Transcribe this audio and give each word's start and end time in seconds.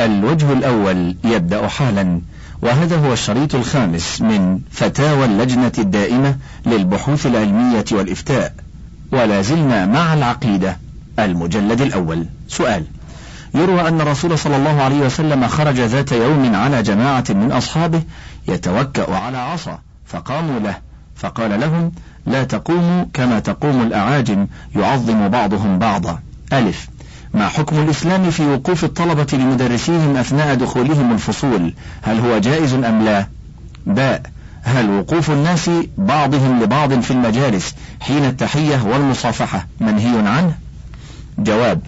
الوجه 0.00 0.52
الأول 0.52 1.16
يبدأ 1.24 1.68
حالا 1.68 2.20
وهذا 2.62 2.96
هو 2.96 3.12
الشريط 3.12 3.54
الخامس 3.54 4.22
من 4.22 4.60
فتاوى 4.70 5.24
اللجنة 5.24 5.72
الدائمة 5.78 6.36
للبحوث 6.66 7.26
العلمية 7.26 7.84
والإفتاء. 7.92 8.54
ولا 9.12 9.42
زلنا 9.42 9.86
مع 9.86 10.14
العقيدة 10.14 10.76
المجلد 11.18 11.80
الأول. 11.80 12.26
سؤال 12.48 12.84
يروى 13.54 13.88
أن 13.88 14.00
الرسول 14.00 14.38
صلى 14.38 14.56
الله 14.56 14.82
عليه 14.82 15.00
وسلم 15.00 15.46
خرج 15.46 15.80
ذات 15.80 16.12
يوم 16.12 16.54
على 16.54 16.82
جماعة 16.82 17.24
من 17.30 17.52
أصحابه 17.52 18.02
يتوكأ 18.48 19.14
على 19.14 19.38
عصا 19.38 19.78
فقاموا 20.06 20.60
له 20.60 20.76
فقال 21.16 21.60
لهم 21.60 21.92
لا 22.26 22.44
تقوموا 22.44 23.04
كما 23.14 23.40
تقوم 23.40 23.82
الأعاجم 23.82 24.46
يعظم 24.76 25.28
بعضهم 25.28 25.78
بعضا. 25.78 26.18
ألف 26.52 26.88
ما 27.36 27.48
حكم 27.48 27.78
الإسلام 27.78 28.30
في 28.30 28.46
وقوف 28.46 28.84
الطلبة 28.84 29.26
لمدرسيهم 29.32 30.16
أثناء 30.16 30.54
دخولهم 30.54 31.12
الفصول؟ 31.12 31.74
هل 32.02 32.18
هو 32.20 32.38
جائز 32.38 32.74
أم 32.74 33.04
لا؟ 33.04 33.26
باء 33.86 34.22
هل 34.62 34.90
وقوف 34.90 35.30
الناس 35.30 35.70
بعضهم 35.98 36.62
لبعض 36.62 37.00
في 37.00 37.10
المجالس 37.10 37.74
حين 38.00 38.24
التحية 38.24 38.82
والمصافحة 38.84 39.66
منهي 39.80 40.28
عنه؟ 40.28 40.54
جواب 41.38 41.80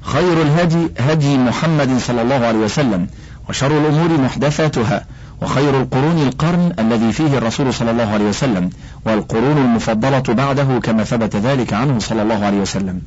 خير 0.00 0.42
الهدي 0.42 0.88
هدي 0.98 1.38
محمد 1.38 1.98
صلى 1.98 2.22
الله 2.22 2.46
عليه 2.46 2.58
وسلم 2.58 3.06
وشر 3.48 3.78
الأمور 3.78 4.20
محدثاتها 4.20 5.04
وخير 5.42 5.80
القرون 5.80 6.22
القرن 6.22 6.72
الذي 6.78 7.12
فيه 7.12 7.38
الرسول 7.38 7.74
صلى 7.74 7.90
الله 7.90 8.12
عليه 8.12 8.28
وسلم 8.28 8.70
والقرون 9.04 9.58
المفضلة 9.58 10.22
بعده 10.28 10.78
كما 10.82 11.04
ثبت 11.04 11.36
ذلك 11.36 11.72
عنه 11.72 11.98
صلى 11.98 12.22
الله 12.22 12.44
عليه 12.44 12.58
وسلم. 12.58 13.00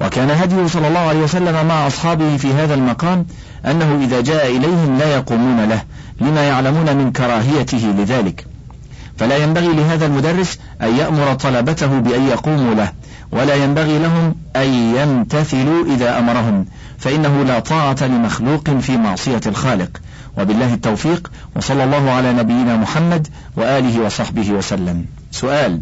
وكان 0.00 0.30
هديه 0.30 0.66
صلى 0.66 0.88
الله 0.88 1.00
عليه 1.00 1.20
وسلم 1.20 1.66
مع 1.66 1.86
أصحابه 1.86 2.36
في 2.36 2.52
هذا 2.52 2.74
المقام 2.74 3.26
أنه 3.66 4.00
إذا 4.04 4.20
جاء 4.20 4.56
إليهم 4.56 4.98
لا 4.98 5.14
يقومون 5.14 5.64
له 5.64 5.82
لما 6.20 6.42
يعلمون 6.48 6.96
من 6.96 7.12
كراهيته 7.12 7.94
لذلك. 7.98 8.46
فلا 9.18 9.36
ينبغي 9.36 9.68
لهذا 9.68 10.06
المدرس 10.06 10.58
أن 10.82 10.96
يأمر 10.96 11.34
طلبته 11.34 11.98
بأن 11.98 12.28
يقوموا 12.28 12.74
له 12.74 12.92
ولا 13.32 13.54
ينبغي 13.54 13.98
لهم 13.98 14.34
أن 14.56 14.66
يمتثلوا 14.96 15.84
إذا 15.94 16.18
أمرهم 16.18 16.66
فإنه 16.98 17.42
لا 17.42 17.58
طاعة 17.58 17.96
لمخلوق 18.02 18.70
في 18.70 18.96
معصية 18.96 19.40
الخالق. 19.46 19.90
وبالله 20.38 20.74
التوفيق 20.74 21.30
وصلى 21.56 21.84
الله 21.84 22.10
على 22.10 22.32
نبينا 22.32 22.76
محمد 22.76 23.28
وآله 23.56 24.00
وصحبه 24.00 24.50
وسلم. 24.50 25.06
سؤال 25.30 25.80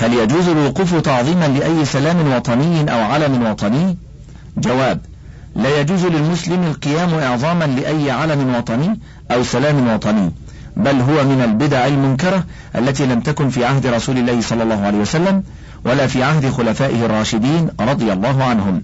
هل 0.00 0.14
يجوز 0.14 0.48
الوقوف 0.48 0.94
تعظيما 0.94 1.48
لأي 1.48 1.84
سلام 1.84 2.32
وطني 2.32 2.92
أو 2.92 3.02
علم 3.02 3.46
وطني؟ 3.46 3.96
جواب 4.56 5.00
لا 5.56 5.80
يجوز 5.80 6.06
للمسلم 6.06 6.62
القيام 6.64 7.14
إعظاما 7.14 7.64
لأي 7.64 8.10
علم 8.10 8.54
وطني 8.54 9.00
أو 9.30 9.42
سلام 9.42 9.88
وطني 9.88 10.32
بل 10.76 11.00
هو 11.00 11.24
من 11.24 11.42
البدع 11.44 11.86
المنكرة 11.86 12.44
التي 12.76 13.06
لم 13.06 13.20
تكن 13.20 13.48
في 13.48 13.64
عهد 13.64 13.86
رسول 13.86 14.18
الله 14.18 14.40
صلى 14.40 14.62
الله 14.62 14.86
عليه 14.86 14.98
وسلم 14.98 15.42
ولا 15.84 16.06
في 16.06 16.22
عهد 16.22 16.50
خلفائه 16.50 17.06
الراشدين 17.06 17.68
رضي 17.80 18.12
الله 18.12 18.44
عنهم 18.44 18.82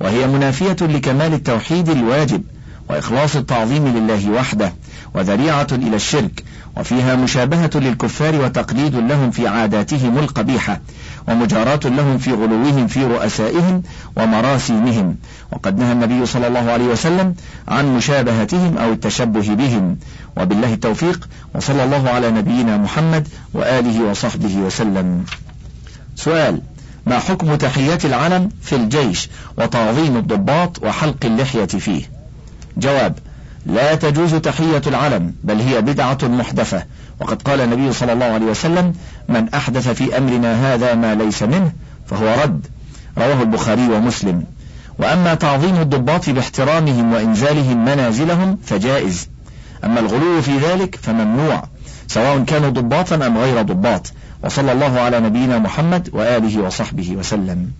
وهي 0.00 0.26
منافية 0.26 0.76
لكمال 0.80 1.34
التوحيد 1.34 1.88
الواجب. 1.88 2.42
وإخلاص 2.90 3.36
التعظيم 3.36 3.88
لله 3.88 4.30
وحده 4.30 4.72
وذريعة 5.14 5.66
إلى 5.72 5.96
الشرك 5.96 6.44
وفيها 6.76 7.14
مشابهة 7.14 7.70
للكفار 7.74 8.36
وتقليد 8.36 8.96
لهم 8.96 9.30
في 9.30 9.48
عاداتهم 9.48 10.18
القبيحة 10.18 10.80
ومجاراة 11.28 11.80
لهم 11.84 12.18
في 12.18 12.32
غلوهم 12.32 12.86
في 12.86 13.04
رؤسائهم 13.04 13.82
ومراسيمهم. 14.16 15.16
وقد 15.52 15.78
نهى 15.78 15.92
النبي 15.92 16.26
صلى 16.26 16.46
الله 16.46 16.70
عليه 16.70 16.84
وسلم 16.84 17.34
عن 17.68 17.96
مشابهتهم 17.96 18.78
أو 18.78 18.92
التشبه 18.92 19.54
بهم. 19.54 19.98
وبالله 20.36 20.72
التوفيق 20.72 21.28
وصلى 21.54 21.84
الله 21.84 22.10
على 22.10 22.30
نبينا 22.30 22.76
محمد 22.76 23.28
وآله 23.54 24.10
وصحبه 24.10 24.56
وسلم. 24.56 25.24
سؤال 26.16 26.60
ما 27.06 27.18
حكم 27.18 27.54
تحيات 27.54 28.04
العلم 28.04 28.48
في 28.62 28.76
الجيش 28.76 29.28
وتعظيم 29.58 30.16
الضباط 30.16 30.84
وحلق 30.84 31.24
اللحية 31.24 31.66
فيه؟ 31.66 32.17
جواب 32.78 33.18
لا 33.66 33.94
تجوز 33.94 34.34
تحية 34.34 34.82
العلم 34.86 35.34
بل 35.44 35.60
هي 35.60 35.80
بدعة 35.80 36.18
محدثة. 36.22 36.84
وقد 37.20 37.42
قال 37.42 37.60
النبي 37.60 37.92
صلى 37.92 38.12
الله 38.12 38.24
عليه 38.24 38.46
وسلم 38.46 38.94
من 39.28 39.48
أحدث 39.54 39.88
في 39.88 40.18
أمرنا 40.18 40.74
هذا 40.74 40.94
ما 40.94 41.14
ليس 41.14 41.42
منه 41.42 41.72
فهو 42.06 42.42
رد. 42.42 42.66
رواه 43.18 43.42
البخاري 43.42 43.88
ومسلم. 43.88 44.44
وأما 44.98 45.34
تعظيم 45.34 45.76
الضباط 45.76 46.30
باحترامهم 46.30 47.12
وإنزالهم 47.12 47.84
منازلهم 47.84 48.58
فجائز. 48.64 49.28
أما 49.84 50.00
الغلو 50.00 50.42
في 50.42 50.58
ذلك 50.58 50.98
فممنوع 51.02 51.64
سواء 52.08 52.44
كانوا 52.44 52.70
ضباطا 52.70 53.26
أم 53.26 53.38
غير 53.38 53.62
ضباط. 53.62 54.12
وصلى 54.44 54.72
الله 54.72 55.00
على 55.00 55.20
نبينا 55.20 55.58
محمد 55.58 56.10
وآله 56.12 56.62
وصحبه 56.62 57.16
وسلم. 57.16 57.70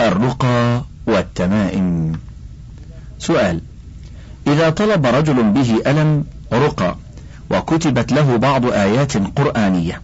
الرقى 0.00 0.82
والتمائم. 1.06 2.12
سؤال 3.18 3.60
إذا 4.46 4.70
طلب 4.70 5.06
رجل 5.06 5.42
به 5.42 5.82
ألم 5.86 6.24
رقى 6.52 6.96
وكتبت 7.50 8.12
له 8.12 8.36
بعض 8.36 8.66
آيات 8.66 9.12
قرآنية 9.36 10.02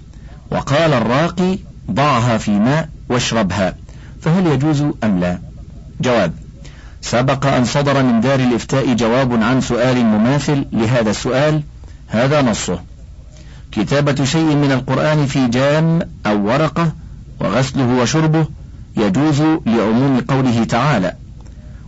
وقال 0.50 0.92
الراقي 0.92 1.58
ضعها 1.90 2.38
في 2.38 2.50
ماء 2.50 2.88
واشربها 3.08 3.74
فهل 4.22 4.46
يجوز 4.46 4.84
أم 5.04 5.20
لا؟ 5.20 5.38
جواب 6.00 6.32
سبق 7.00 7.46
أن 7.46 7.64
صدر 7.64 8.02
من 8.02 8.20
دار 8.20 8.40
الإفتاء 8.40 8.94
جواب 8.94 9.42
عن 9.42 9.60
سؤال 9.60 10.04
مماثل 10.04 10.64
لهذا 10.72 11.10
السؤال 11.10 11.62
هذا 12.08 12.42
نصه 12.42 12.78
كتابة 13.72 14.24
شيء 14.24 14.54
من 14.54 14.72
القرآن 14.72 15.26
في 15.26 15.48
جام 15.48 16.00
أو 16.26 16.46
ورقة 16.46 16.92
وغسله 17.40 18.02
وشربه 18.02 18.46
يجوز 18.96 19.42
لعموم 19.66 20.20
قوله 20.28 20.64
تعالى. 20.64 21.12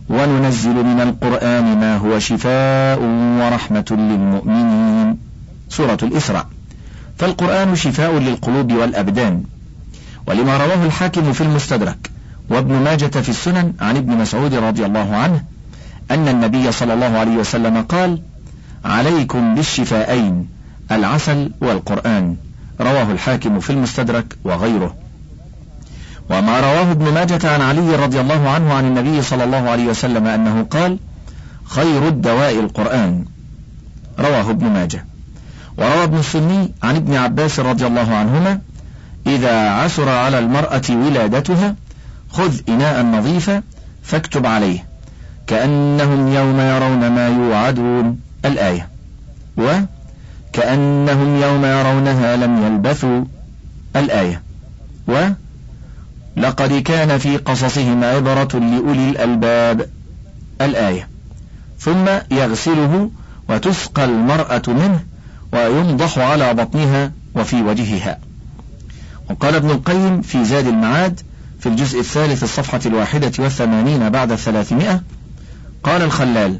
وننزل 0.09 0.73
من 0.83 1.01
القرآن 1.01 1.79
ما 1.79 1.97
هو 1.97 2.19
شفاء 2.19 2.99
ورحمة 3.39 3.85
للمؤمنين. 3.91 5.17
سورة 5.69 5.97
الإسراء. 6.03 6.47
فالقرآن 7.17 7.75
شفاء 7.75 8.19
للقلوب 8.19 8.73
والأبدان. 8.73 9.43
ولما 10.27 10.57
رواه 10.57 10.85
الحاكم 10.85 11.33
في 11.33 11.41
المستدرك 11.41 12.11
وابن 12.49 12.73
ماجة 12.73 13.21
في 13.21 13.29
السنن 13.29 13.73
عن 13.81 13.97
ابن 13.97 14.17
مسعود 14.17 14.53
رضي 14.53 14.85
الله 14.85 15.15
عنه 15.15 15.43
أن 16.11 16.27
النبي 16.27 16.71
صلى 16.71 16.93
الله 16.93 17.17
عليه 17.17 17.37
وسلم 17.37 17.81
قال 17.81 18.21
عليكم 18.85 19.55
بالشفاءين 19.55 20.47
العسل 20.91 21.51
والقرآن. 21.61 22.35
رواه 22.81 23.11
الحاكم 23.11 23.59
في 23.59 23.69
المستدرك 23.69 24.37
وغيره. 24.43 24.95
وما 26.29 26.59
رواه 26.59 26.91
ابن 26.91 27.13
ماجة 27.13 27.53
عن 27.53 27.61
علي 27.61 27.95
رضي 27.95 28.21
الله 28.21 28.49
عنه 28.49 28.73
عن 28.73 28.85
النبي 28.85 29.21
صلى 29.21 29.43
الله 29.43 29.69
عليه 29.69 29.85
وسلم 29.87 30.27
أنه 30.27 30.63
قال 30.63 30.97
خير 31.65 32.07
الدواء 32.07 32.59
القرآن. 32.59 33.25
رواه 34.19 34.49
ابن 34.49 34.67
ماجه. 34.67 35.05
وروى 35.77 36.03
ابن 36.03 36.17
السني 36.17 36.73
عن 36.83 36.95
ابن 36.95 37.15
عباس 37.15 37.59
رضي 37.59 37.87
الله 37.87 38.15
عنهما 38.15 38.59
إذا 39.27 39.69
عسر 39.69 40.09
على 40.09 40.39
المرأة 40.39 40.81
ولادتها 40.89 41.75
خذ 42.29 42.59
إناء 42.69 43.03
نظيفا 43.03 43.61
فاكتب 44.03 44.45
عليه. 44.45 44.85
كأنهم 45.47 46.33
يوم 46.33 46.59
يرون 46.59 47.11
ما 47.11 47.27
يوعدون. 47.27 48.19
الآية. 48.45 48.87
وكأنهم 49.57 51.41
يوم 51.41 51.65
يرونها 51.65 52.35
لم 52.35 52.65
يلبثوا. 52.65 53.23
الآية. 53.95 54.41
و 55.07 55.29
لقد 56.37 56.73
كان 56.73 57.17
في 57.17 57.37
قصصهم 57.37 58.03
عبرة 58.03 58.59
لأولي 58.59 59.09
الألباب. 59.09 59.89
الآية. 60.61 61.07
ثم 61.79 62.05
يغسله 62.31 63.11
وتسقى 63.49 64.05
المرأة 64.05 64.61
منه 64.67 64.99
وينضح 65.53 66.17
على 66.17 66.53
بطنها 66.53 67.11
وفي 67.35 67.61
وجهها. 67.61 68.19
وقال 69.29 69.55
ابن 69.55 69.69
القيم 69.69 70.21
في 70.21 70.45
زاد 70.45 70.67
المعاد 70.67 71.19
في 71.59 71.69
الجزء 71.69 71.99
الثالث 71.99 72.43
الصفحة 72.43 72.79
الواحدة 72.85 73.31
والثمانين 73.39 74.09
بعد 74.09 74.31
الثلاثمائة. 74.31 75.01
قال 75.83 76.01
الخلال 76.01 76.59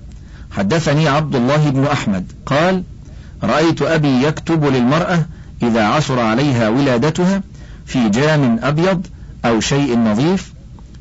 حدثني 0.51 1.07
عبد 1.07 1.35
الله 1.35 1.69
بن 1.69 1.83
أحمد. 1.83 2.31
قال 2.45 2.83
رأيت 3.43 3.81
أبي 3.81 4.23
يكتب 4.23 4.65
للمرأة 4.65 5.25
إذا 5.63 5.83
عصر 5.83 6.19
عليها 6.19 6.69
ولادتها 6.69 7.41
في 7.85 8.09
جام 8.09 8.59
أبيض 8.63 9.07
أو 9.45 9.59
شيء 9.59 9.97
نظيف 9.99 10.53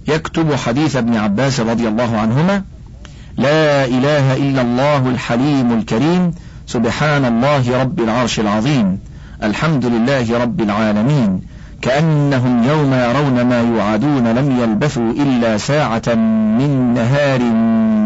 يكتب 0.08 0.54
حديث 0.54 0.96
ابن 0.96 1.16
عباس 1.16 1.60
رضي 1.60 1.88
الله 1.88 2.18
عنهما 2.18 2.62
لا 3.36 3.84
إله 3.84 4.36
إلا 4.36 4.62
الله 4.62 5.08
الحليم 5.08 5.72
الكريم 5.72 6.34
سبحان 6.66 7.24
الله 7.24 7.80
رب 7.80 8.00
العرش 8.00 8.40
العظيم 8.40 8.98
الحمد 9.42 9.86
لله 9.86 10.38
رب 10.38 10.60
العالمين 10.60 11.40
كأنهم 11.82 12.64
يوم 12.68 12.94
يرون 12.94 13.42
ما 13.42 13.60
يوعدون 13.60 14.28
لم 14.28 14.60
يلبثوا 14.60 15.12
إلا 15.12 15.58
ساعة 15.58 16.14
من 16.58 16.94
نهار 16.94 17.40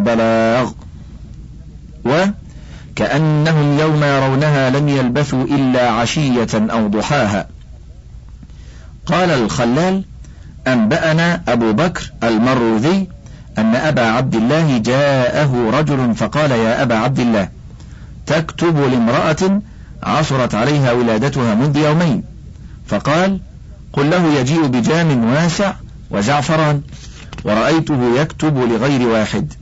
بلاغ. 0.02 0.70
وكأنهم 2.04 3.78
يوم 3.78 4.04
يرونها 4.04 4.70
لم 4.70 4.88
يلبثوا 4.88 5.44
إلا 5.44 5.90
عشية 5.90 6.48
أو 6.54 6.88
ضحاها. 6.88 7.46
قال 9.06 9.30
الخلال 9.30 10.04
أنبأنا 10.72 11.42
أبو 11.48 11.72
بكر 11.72 12.12
المروذي 12.22 13.08
أن 13.58 13.74
أبا 13.74 14.02
عبد 14.02 14.34
الله 14.34 14.78
جاءه 14.78 15.70
رجل 15.70 16.14
فقال 16.14 16.50
يا 16.50 16.82
أبا 16.82 16.94
عبد 16.94 17.20
الله 17.20 17.48
تكتب 18.26 18.78
لامرأة 18.78 19.60
عصرت 20.02 20.54
عليها 20.54 20.92
ولادتها 20.92 21.54
منذ 21.54 21.76
يومين. 21.76 22.22
فقال 22.86 23.40
قل 23.92 24.10
له 24.10 24.40
يجيء 24.40 24.66
بجام 24.66 25.24
واسع 25.24 25.72
وزعفران 26.10 26.82
ورأيته 27.44 28.20
يكتب 28.20 28.58
لغير 28.58 29.08
واحد. 29.08 29.52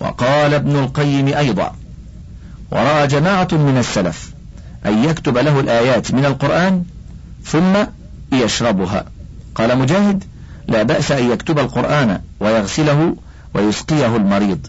وقال 0.00 0.54
ابن 0.54 0.76
القيم 0.76 1.28
أيضا 1.28 1.72
ورأى 2.70 3.06
جماعة 3.06 3.48
من 3.52 3.76
السلف 3.78 4.30
أن 4.86 5.04
يكتب 5.04 5.38
له 5.38 5.60
الآيات 5.60 6.12
من 6.12 6.24
القرآن 6.24 6.84
ثم 7.44 7.74
يشربها. 8.32 9.04
قال 9.56 9.78
مجاهد 9.78 10.24
لا 10.68 10.82
بأس 10.82 11.12
أن 11.12 11.30
يكتب 11.30 11.58
القرآن 11.58 12.20
ويغسله 12.40 13.16
ويسقيه 13.54 14.16
المريض. 14.16 14.66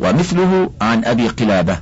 ومثله 0.00 0.70
عن 0.80 1.04
أبي 1.04 1.28
قلابة. 1.28 1.78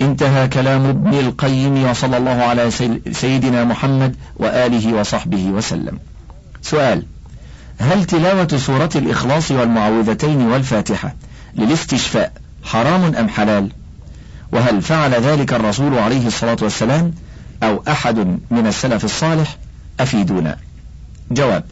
انتهى 0.00 0.48
كلام 0.48 0.86
ابن 0.86 1.14
القيم 1.14 1.84
وصلى 1.84 2.16
الله 2.16 2.30
على 2.30 2.70
سيدنا 3.12 3.64
محمد 3.64 4.16
وآله 4.36 4.94
وصحبه 4.94 5.46
وسلم. 5.46 5.98
سؤال 6.62 7.02
هل 7.78 8.04
تلاوة 8.04 8.48
سورة 8.56 8.90
الإخلاص 8.96 9.50
والمعوذتين 9.50 10.42
والفاتحة 10.42 11.14
للاستشفاء 11.56 12.32
حرام 12.64 13.14
أم 13.14 13.28
حلال؟ 13.28 13.72
وهل 14.52 14.82
فعل 14.82 15.10
ذلك 15.10 15.52
الرسول 15.52 15.98
عليه 15.98 16.26
الصلاة 16.26 16.56
والسلام 16.62 17.14
أو 17.62 17.82
أحد 17.88 18.18
من 18.50 18.66
السلف 18.66 19.04
الصالح؟ 19.04 19.56
أفيدونا. 20.00 20.56
جواب. 21.30 21.64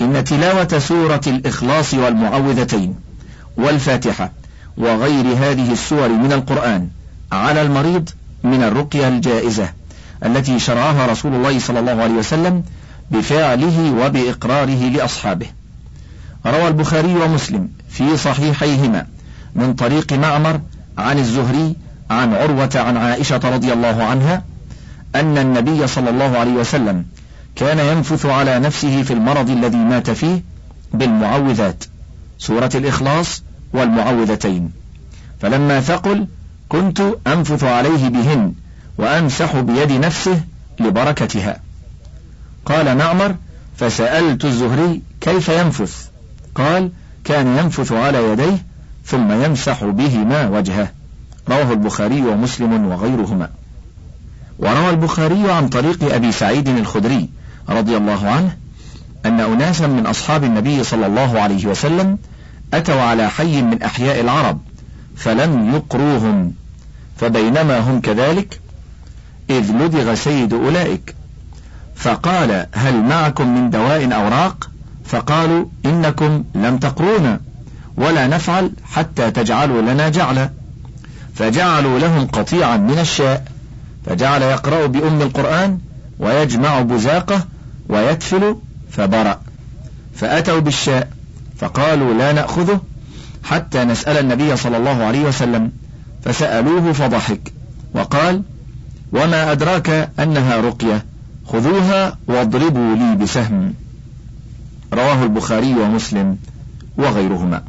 إن 0.00 0.24
تلاوة 0.24 0.78
سورة 0.78 1.20
الإخلاص 1.26 1.94
والمعوذتين 1.94 2.94
والفاتحة 3.56 4.32
وغير 4.76 5.24
هذه 5.24 5.72
السور 5.72 6.08
من 6.08 6.32
القرآن 6.32 6.88
على 7.32 7.62
المريض 7.62 8.08
من 8.44 8.62
الرقية 8.62 9.08
الجائزة 9.08 9.68
التي 10.24 10.58
شرعها 10.58 11.06
رسول 11.06 11.34
الله 11.34 11.58
صلى 11.58 11.80
الله 11.80 12.02
عليه 12.02 12.14
وسلم 12.14 12.62
بفعله 13.10 13.94
وبإقراره 14.06 14.88
لأصحابه. 14.88 15.46
روى 16.46 16.68
البخاري 16.68 17.14
ومسلم 17.14 17.68
في 17.88 18.16
صحيحيهما 18.16 19.06
من 19.54 19.74
طريق 19.74 20.12
معمر 20.12 20.60
عن 20.98 21.18
الزهري 21.18 21.76
عن 22.10 22.34
عروة 22.34 22.70
عن 22.74 22.96
عائشة 22.96 23.40
رضي 23.44 23.72
الله 23.72 24.04
عنها 24.04 24.42
أن 25.14 25.38
النبي 25.38 25.86
صلى 25.86 26.10
الله 26.10 26.38
عليه 26.38 26.52
وسلم 26.52 27.04
كان 27.56 27.78
ينفث 27.78 28.26
على 28.26 28.58
نفسه 28.58 29.02
في 29.02 29.12
المرض 29.12 29.50
الذي 29.50 29.76
مات 29.76 30.10
فيه 30.10 30.42
بالمعوذات 30.94 31.84
سورة 32.38 32.70
الإخلاص 32.74 33.42
والمعوذتين. 33.72 34.70
فلما 35.40 35.80
ثقل 35.80 36.26
كنت 36.68 37.02
أنفث 37.26 37.64
عليه 37.64 38.08
بهن 38.08 38.52
وأمسح 38.98 39.60
بيد 39.60 39.92
نفسه 39.92 40.40
لبركتها. 40.80 41.60
قال 42.66 42.96
معمر 42.98 43.34
فسألت 43.76 44.44
الزهري 44.44 45.02
كيف 45.20 45.48
ينفث؟ 45.48 46.08
قال 46.54 46.90
كان 47.24 47.46
ينفث 47.58 47.92
على 47.92 48.32
يديه 48.32 48.64
ثم 49.06 49.44
يمسح 49.44 49.84
بهما 49.84 50.48
وجهه. 50.48 50.88
رواه 51.48 51.72
البخاري 51.72 52.22
ومسلم 52.22 52.86
وغيرهما. 52.86 53.50
وروى 54.58 54.90
البخاري 54.90 55.50
عن 55.52 55.68
طريق 55.68 56.14
أبي 56.14 56.32
سعيد 56.32 56.68
الخدري 56.68 57.28
رضي 57.68 57.96
الله 57.96 58.30
عنه 58.30 58.56
أن 59.26 59.40
أناسا 59.40 59.86
من 59.86 60.06
أصحاب 60.06 60.44
النبي 60.44 60.84
صلى 60.84 61.06
الله 61.06 61.40
عليه 61.40 61.66
وسلم 61.66 62.18
أتوا 62.74 63.00
على 63.00 63.30
حي 63.30 63.62
من 63.62 63.82
أحياء 63.82 64.20
العرب 64.20 64.60
فلم 65.16 65.74
يقروهم 65.74 66.52
فبينما 67.16 67.78
هم 67.80 68.00
كذلك 68.00 68.60
إذ 69.50 69.72
لدغ 69.72 70.14
سيد 70.14 70.54
أولئك. 70.54 71.14
فقال 71.96 72.66
هل 72.72 73.02
معكم 73.02 73.54
من 73.54 73.70
دواء 73.70 74.14
أوراق 74.14 74.70
فقالوا 75.04 75.64
إنكم 75.86 76.44
لم 76.54 76.78
تقرونا 76.78 77.40
ولا 77.96 78.26
نفعل 78.26 78.72
حتى 78.92 79.30
تجعلوا 79.30 79.82
لنا 79.82 80.08
جعلا. 80.08 80.50
فجعلوا 81.34 81.98
لهم 81.98 82.26
قطيعا 82.26 82.76
من 82.76 82.98
الشاء 82.98 83.44
فجعل 84.06 84.42
يقرأ 84.42 84.86
بأم 84.86 85.22
القرآن 85.22 85.78
ويجمع 86.18 86.80
بزاقه 86.80 87.44
ويتفل 87.92 88.56
فبرأ. 88.90 89.40
فأتوا 90.14 90.60
بالشاء 90.60 91.08
فقالوا 91.58 92.14
لا 92.14 92.32
نأخذه 92.32 92.80
حتى 93.44 93.84
نسأل 93.84 94.16
النبي 94.16 94.56
صلى 94.56 94.76
الله 94.76 95.04
عليه 95.04 95.20
وسلم 95.20 95.72
فسألوه 96.24 96.92
فضحك 96.92 97.52
وقال 97.94 98.42
وما 99.12 99.52
أدراك 99.52 100.10
أنها 100.18 100.60
رقية 100.60 101.04
خذوها 101.46 102.18
واضربوا 102.26 102.96
لي 102.96 103.16
بسهم. 103.16 103.74
رواه 104.92 105.22
البخاري 105.22 105.74
ومسلم 105.74 106.38
وغيرهما. 106.96 107.62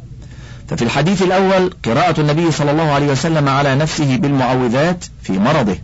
ففي 0.68 0.82
الحديث 0.82 1.22
الأول 1.22 1.70
قراءة 1.84 2.20
النبي 2.20 2.50
صلى 2.50 2.70
الله 2.70 2.90
عليه 2.90 3.12
وسلم 3.12 3.48
على 3.48 3.74
نفسه 3.74 4.16
بالمعوذات 4.16 5.04
في 5.22 5.38
مرضه 5.38 5.76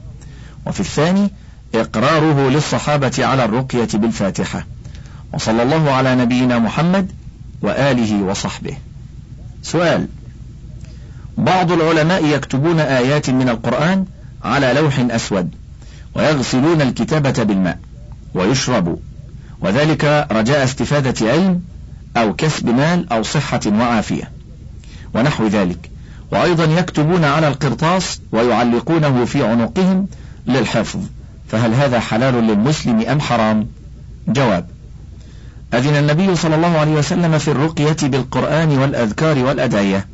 وفي 0.67 0.81
الثاني 0.81 1.31
إقراره 1.75 2.51
للصحابة 2.51 3.13
على 3.19 3.45
الرقية 3.45 3.89
بالفاتحة. 3.95 4.67
وصلى 5.33 5.63
الله 5.63 5.91
على 5.91 6.15
نبينا 6.15 6.59
محمد 6.59 7.13
وآله 7.63 8.23
وصحبه. 8.23 8.77
سؤال. 9.63 10.07
بعض 11.39 11.73
العلماء 11.73 12.25
يكتبون 12.25 12.81
آيات 12.81 13.31
من 13.31 13.49
القرآن 13.49 14.05
على 14.45 14.73
لوح 14.73 14.99
أسود 15.11 15.51
ويغسلون 16.15 16.83
الكتابة 16.83 17.43
بالماء 17.43 17.79
ويشرب. 18.35 18.99
وذلك 19.61 20.27
رجاء 20.33 20.65
استفادة 20.65 21.31
علم 21.33 21.63
أو 22.17 22.35
كسب 22.35 22.69
مال 22.69 23.13
أو 23.13 23.23
صحة 23.23 23.61
وعافية. 23.67 24.31
ونحو 25.15 25.47
ذلك. 25.47 25.91
وأيضا 26.33 26.65
يكتبون 26.65 27.25
على 27.25 27.49
القرطاس 27.49 28.21
ويعلقونه 28.33 29.25
في 29.25 29.45
عنقهم 29.45 30.09
للحفظ. 30.47 31.01
فهل 31.51 31.75
هذا 31.75 32.01
حلال 32.01 32.35
للمسلم 32.35 33.01
أم 33.01 33.21
حرام؟ 33.21 33.67
جواب 34.29 34.67
أذن 35.75 35.97
النبي 35.97 36.37
صلى 36.37 36.55
الله 36.55 36.79
عليه 36.79 36.93
وسلم 36.93 37.39
في 37.39 37.49
الرقية 37.49 37.97
بالقرآن 38.03 38.79
والأذكار 38.79 39.39
والأدعية. 39.39 40.07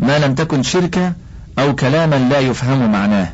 ما 0.00 0.18
لم 0.18 0.34
تكن 0.34 0.62
شركة 0.62 1.12
أو 1.58 1.74
كلاما 1.74 2.16
لا 2.16 2.38
يفهم 2.38 2.92
معناه. 2.92 3.32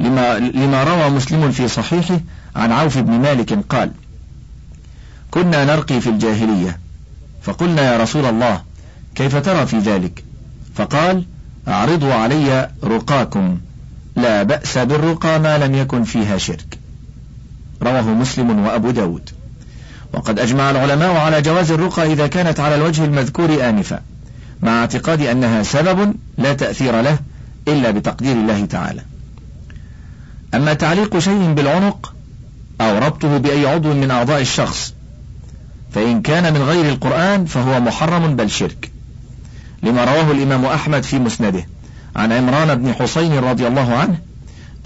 لما, 0.00 0.38
لما 0.38 0.84
روى 0.84 1.10
مسلم 1.10 1.50
في 1.50 1.68
صحيحه 1.68 2.20
عن 2.56 2.72
عوف 2.72 2.98
بن 2.98 3.12
مالك 3.12 3.58
قال 3.68 3.90
كنا 5.30 5.64
نرقي 5.64 6.00
في 6.00 6.10
الجاهلية. 6.10 6.78
فقلنا 7.42 7.92
يا 7.92 8.02
رسول 8.02 8.26
الله 8.26 8.62
كيف 9.14 9.36
ترى 9.36 9.66
في 9.66 9.78
ذلك؟ 9.78 10.24
فقال 10.74 11.24
أعرضوا 11.68 12.14
علي 12.14 12.70
رقاكم. 12.84 13.58
لا 14.16 14.42
بأس 14.42 14.78
بالرقى 14.78 15.40
ما 15.40 15.58
لم 15.58 15.74
يكن 15.74 16.04
فيها 16.04 16.38
شرك. 16.38 16.78
رواه 17.82 18.02
مسلم 18.02 18.66
وأبو 18.66 18.90
داود. 18.90 19.30
وقد 20.12 20.38
أجمع 20.38 20.70
العلماء 20.70 21.16
على 21.16 21.42
جواز 21.42 21.70
الرقى 21.70 22.12
إذا 22.12 22.26
كانت 22.26 22.60
على 22.60 22.74
الوجه 22.74 23.04
المذكور 23.04 23.68
آنفا 23.68 24.00
مع 24.62 24.80
اعتقاد 24.80 25.22
أنها 25.22 25.62
سبب 25.62 26.14
لا 26.38 26.52
تأثير 26.52 27.00
له 27.00 27.18
إلا 27.68 27.90
بتقدير 27.90 28.32
الله 28.32 28.66
تعالى. 28.66 29.02
أما 30.54 30.74
تعليق 30.74 31.18
شيء 31.18 31.52
بالعنق 31.52 32.14
أو 32.80 32.98
ربطه 32.98 33.36
بأي 33.36 33.66
عضو 33.66 33.94
من 33.94 34.10
أعضاء 34.10 34.40
الشخص 34.40 34.94
فإن 35.92 36.22
كان 36.22 36.54
من 36.54 36.62
غير 36.62 36.88
القرآن 36.88 37.44
فهو 37.44 37.80
محرم 37.80 38.36
بل 38.36 38.50
شرك 38.50 38.90
لما 39.82 40.04
رواه 40.04 40.30
الإمام 40.30 40.64
أحمد 40.64 41.02
في 41.02 41.18
مسنده. 41.18 41.66
عن 42.16 42.32
عمران 42.32 42.74
بن 42.74 42.94
حسين 42.94 43.38
رضي 43.38 43.66
الله 43.66 43.94
عنه 43.94 44.18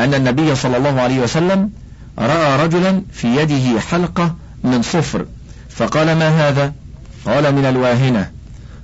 أن 0.00 0.14
النبي 0.14 0.54
صلى 0.54 0.76
الله 0.76 1.00
عليه 1.00 1.20
وسلم 1.20 1.70
رأى 2.18 2.64
رجلا 2.66 3.02
في 3.12 3.36
يده 3.36 3.80
حلقة 3.80 4.34
من 4.64 4.82
صفر. 4.82 5.26
فقال 5.68 6.06
ما 6.06 6.28
هذا؟ 6.28 6.72
قال 7.26 7.54
من 7.54 7.64
الواهنة. 7.64 8.30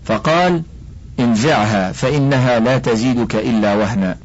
فقال 0.04 0.62
انزعها 1.20 1.92
فإنها 1.92 2.58
لا 2.58 2.78
تزيدك 2.78 3.34
إلا 3.34 3.74
وهنا. 3.74 4.16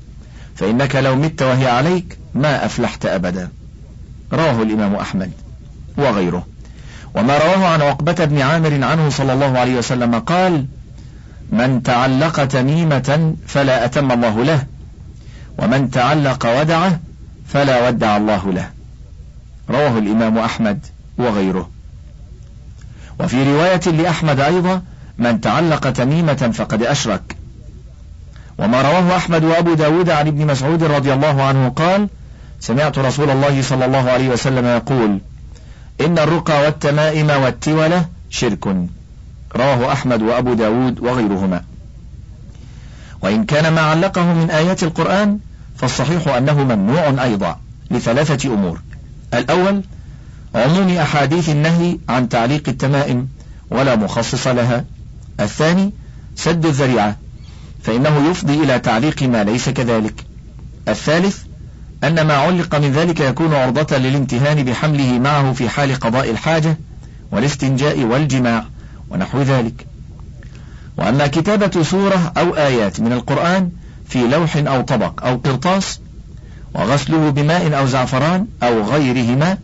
فإنك 0.55 0.95
لو 0.95 1.15
مت 1.15 1.41
وهي 1.41 1.67
عليك 1.67 2.17
ما 2.35 2.65
أفلحت 2.65 3.05
أبدا. 3.05 3.49
رواه 4.33 4.61
الإمام 4.61 4.95
أحمد 4.95 5.31
وغيره. 5.97 6.47
وما 7.15 7.37
رواه 7.37 7.67
عن 7.67 7.81
عقبة 7.81 8.25
بن 8.25 8.41
عامر 8.41 8.83
عنه 8.83 9.09
صلى 9.09 9.33
الله 9.33 9.59
عليه 9.59 9.77
وسلم 9.77 10.19
قال 10.19 10.65
من 11.51 11.83
تعلق 11.83 12.45
تميمة 12.45 13.35
فلا 13.47 13.85
أتم 13.85 14.11
الله 14.11 14.43
له 14.43 14.65
ومن 15.57 15.91
تعلق 15.91 16.59
ودعه 16.59 16.99
فلا 17.47 17.87
ودع 17.87 18.17
الله 18.17 18.53
له. 18.53 18.69
رواه 19.69 19.97
الإمام 19.97 20.37
أحمد 20.37 20.79
وغيره. 21.17 21.69
وفي 23.19 23.43
رواية 23.43 23.81
لأحمد 23.87 24.39
أيضا 24.39 24.81
من 25.17 25.41
تعلق 25.41 25.89
تميمة 25.89 26.51
فقد 26.53 26.83
أشرك. 26.83 27.35
وما 28.57 28.81
رواه 28.81 29.17
أحمد 29.17 29.43
وأبو 29.43 29.73
داود 29.73 30.09
عن 30.09 30.27
ابن 30.27 30.47
مسعود 30.47 30.83
رضي 30.83 31.13
الله 31.13 31.43
عنه 31.43 31.69
قال 31.69 32.07
سمعت 32.59 32.99
رسول 32.99 33.29
الله 33.29 33.61
صلى 33.61 33.85
الله 33.85 34.11
عليه 34.11 34.29
وسلم 34.29 34.65
يقول 34.65 35.19
إن 36.01 36.19
الرقى 36.19 36.63
والتمائم 36.63 37.29
والتولة 37.29 38.05
شرك. 38.29 38.67
رواه 39.55 39.93
أحمد 39.93 40.21
وأبو 40.21 40.53
داود 40.53 40.99
وغيرهما. 40.99 41.63
وإن 43.21 43.45
كان 43.45 43.73
ما 43.73 43.81
علقه 43.81 44.33
من 44.33 44.51
آيات 44.51 44.83
القرآن 44.83 45.39
فالصحيح 45.77 46.27
أنه 46.27 46.63
ممنوع 46.63 47.23
أيضا 47.23 47.59
لثلاثة 47.91 48.53
أمور. 48.53 48.81
الأول 49.33 49.83
عموم 50.55 50.89
أحاديث 50.89 51.49
النهي 51.49 51.97
عن 52.09 52.29
تعليق 52.29 52.69
التمائم 52.69 53.27
ولا 53.71 53.95
مخصص 53.95 54.47
لها. 54.47 54.85
الثاني 55.39 55.93
سد 56.35 56.65
الذريعة 56.65 57.15
فإنه 57.83 58.29
يفضي 58.29 58.63
إلى 58.63 58.79
تعليق 58.79 59.23
ما 59.23 59.43
ليس 59.43 59.69
كذلك. 59.69 60.25
الثالث 60.87 61.37
أن 62.03 62.21
ما 62.21 62.33
علق 62.33 62.75
من 62.75 62.91
ذلك 62.91 63.19
يكون 63.19 63.53
عرضة 63.53 63.97
للامتهان 63.97 64.63
بحمله 64.63 65.19
معه 65.19 65.53
في 65.53 65.69
حال 65.69 65.95
قضاء 65.95 66.29
الحاجة 66.29 66.77
والاستنجاء 67.31 67.99
والجماع. 68.03 68.65
ونحو 69.09 69.41
ذلك. 69.41 69.85
وأما 70.97 71.27
كتابة 71.27 71.83
سورة 71.83 72.33
أو 72.37 72.55
آيات 72.55 72.99
من 72.99 73.13
القرآن 73.13 73.69
في 74.09 74.27
لوح 74.27 74.57
أو 74.57 74.81
طبق 74.81 75.25
أو 75.25 75.35
قرطاس 75.35 75.99
وغسله 76.73 77.29
بماء 77.29 77.79
أو 77.79 77.85
زعفران 77.85 78.47
أو 78.63 78.81
غيرهما 78.81 79.57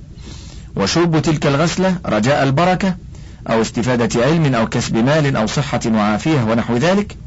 وشرب 0.76 1.22
تلك 1.22 1.48
الغسلة 1.48 1.96
رجاء 2.06 2.44
البركة 2.44 2.96
أو 3.50 3.62
استفادة 3.62 4.26
علم 4.26 4.56
أو 4.56 4.68
كسب 4.68 4.96
مال 4.96 5.36
أو 5.36 5.48
صحة 5.48 5.80
وعافية 5.88 6.44
ونحو 6.44 6.78
ذلك 6.78 7.18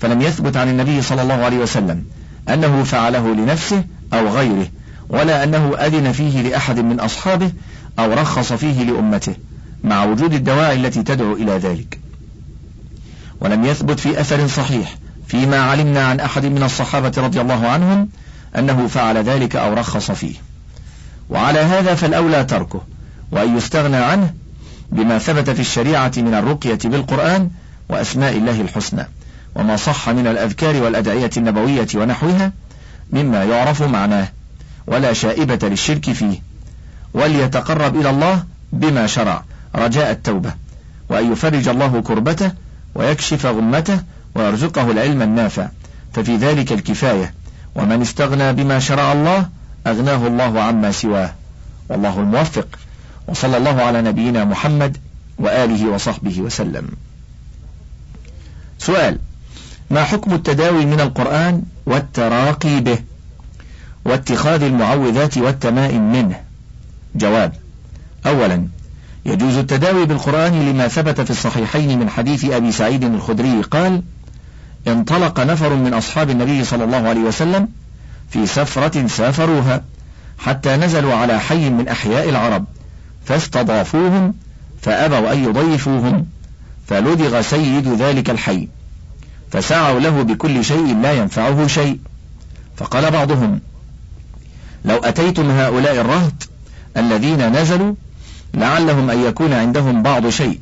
فلم 0.00 0.22
يثبت 0.22 0.56
عن 0.56 0.68
النبي 0.68 1.02
صلى 1.02 1.22
الله 1.22 1.34
عليه 1.34 1.58
وسلم 1.58 2.04
أنه 2.48 2.82
فعله 2.82 3.34
لنفسه 3.34 3.84
أو 4.12 4.28
غيره 4.28 4.66
ولا 5.08 5.44
أنه 5.44 5.76
أذن 5.76 6.12
فيه 6.12 6.42
لأحد 6.42 6.78
من 6.78 7.00
أصحابه 7.00 7.52
أو 7.98 8.12
رخص 8.12 8.52
فيه 8.52 8.84
لأمته. 8.84 9.34
مع 9.84 10.04
وجود 10.04 10.34
الدواعي 10.34 10.76
التي 10.76 11.02
تدعو 11.02 11.32
إلى 11.32 11.52
ذلك. 11.52 11.98
ولم 13.40 13.64
يثبت 13.64 14.00
في 14.00 14.20
أثر 14.20 14.46
صحيح 14.46 14.96
فيما 15.28 15.60
علمنا 15.60 16.06
عن 16.06 16.20
أحد 16.20 16.46
من 16.46 16.62
الصحابة 16.62 17.12
رضي 17.16 17.40
الله 17.40 17.68
عنهم 17.68 18.08
أنه 18.58 18.86
فعل 18.86 19.16
ذلك 19.16 19.56
أو 19.56 19.74
رخص 19.74 20.10
فيه. 20.10 20.34
وعلى 21.30 21.58
هذا 21.58 21.94
فالأولى 21.94 22.44
تركه 22.44 22.82
وأن 23.32 23.56
يستغنى 23.56 23.96
عنه 23.96 24.34
بما 24.92 25.18
ثبت 25.18 25.50
في 25.50 25.60
الشريعة 25.60 26.12
من 26.16 26.34
الرقية 26.34 26.78
بالقرآن 26.84 27.50
وأسماء 27.88 28.36
الله 28.36 28.60
الحسنى 28.60 29.08
وما 29.54 29.76
صح 29.76 30.08
من 30.08 30.26
الأذكار 30.26 30.82
والأدعية 30.82 31.30
النبوية 31.36 31.88
ونحوها 31.94 32.52
مما 33.12 33.44
يعرف 33.44 33.82
معناه 33.82 34.28
ولا 34.86 35.12
شائبة 35.12 35.68
للشرك 35.68 36.12
فيه 36.12 36.42
وليتقرب 37.14 37.96
إلى 37.96 38.10
الله 38.10 38.44
بما 38.72 39.06
شرع. 39.06 39.44
رجاء 39.76 40.10
التوبة 40.10 40.52
وأن 41.08 41.32
يفرج 41.32 41.68
الله 41.68 42.00
كربته 42.00 42.52
ويكشف 42.94 43.46
غمته 43.46 44.00
ويرزقه 44.34 44.90
العلم 44.90 45.22
النافع. 45.22 45.68
ففي 46.12 46.36
ذلك 46.36 46.72
الكفاية 46.72 47.34
ومن 47.74 48.02
استغنى 48.02 48.52
بما 48.52 48.78
شرع 48.78 49.12
الله 49.12 49.48
أغناه 49.86 50.26
الله 50.26 50.60
عما 50.60 50.92
سواه. 50.92 51.34
والله 51.88 52.20
الموفق. 52.20 52.66
وصلى 53.28 53.56
الله 53.56 53.82
على 53.82 54.02
نبينا 54.02 54.44
محمد 54.44 54.96
وآله 55.38 55.88
وصحبه 55.88 56.40
وسلم. 56.40 56.88
سؤال 58.78 59.18
ما 59.90 60.04
حكم 60.04 60.34
التداوي 60.34 60.84
من 60.86 61.00
القرآن 61.00 61.62
والتراقي 61.86 62.80
به؟ 62.80 62.98
واتخاذ 64.04 64.62
المعوذات 64.62 65.38
والتمائم 65.38 66.12
منه. 66.12 66.40
جواب 67.14 67.52
أولا 68.26 68.68
يجوز 69.26 69.56
التداوي 69.56 70.06
بالقرآن 70.06 70.68
لما 70.68 70.88
ثبت 70.88 71.20
في 71.20 71.30
الصحيحين 71.30 71.98
من 71.98 72.10
حديث 72.10 72.44
أبي 72.44 72.72
سعيد 72.72 73.04
الخدري. 73.04 73.62
قال 73.62 74.02
انطلق 74.88 75.40
نفر 75.40 75.74
من 75.74 75.94
أصحاب 75.94 76.30
النبي 76.30 76.64
صلى 76.64 76.84
الله 76.84 77.08
عليه 77.08 77.20
وسلم 77.20 77.68
في 78.30 78.46
سفرة 78.46 79.06
سافروها 79.06 79.82
حتى 80.38 80.76
نزلوا 80.76 81.14
على 81.14 81.40
حي 81.40 81.70
من 81.70 81.88
أحياء 81.88 82.28
العرب 82.28 82.64
فاستضافوهم 83.24 84.34
فأبوا 84.82 85.32
أن 85.32 85.44
يضيفوهم 85.44 86.26
فلدغ 86.86 87.40
سيد 87.40 87.88
ذلك 87.88 88.30
الحي 88.30 88.68
فسعوا 89.52 90.00
له 90.00 90.22
بكل 90.22 90.64
شيء 90.64 90.96
لا 91.02 91.12
ينفعه 91.12 91.66
شيء. 91.66 91.98
فقال 92.76 93.10
بعضهم 93.10 93.60
لو 94.84 94.96
أتيتم 94.96 95.50
هؤلاء 95.50 96.00
الرهط 96.00 96.48
الذين 96.96 97.52
نزلوا 97.52 97.94
لعلهم 98.54 99.10
أن 99.10 99.24
يكون 99.24 99.52
عندهم 99.52 100.02
بعض 100.02 100.28
شيء. 100.28 100.60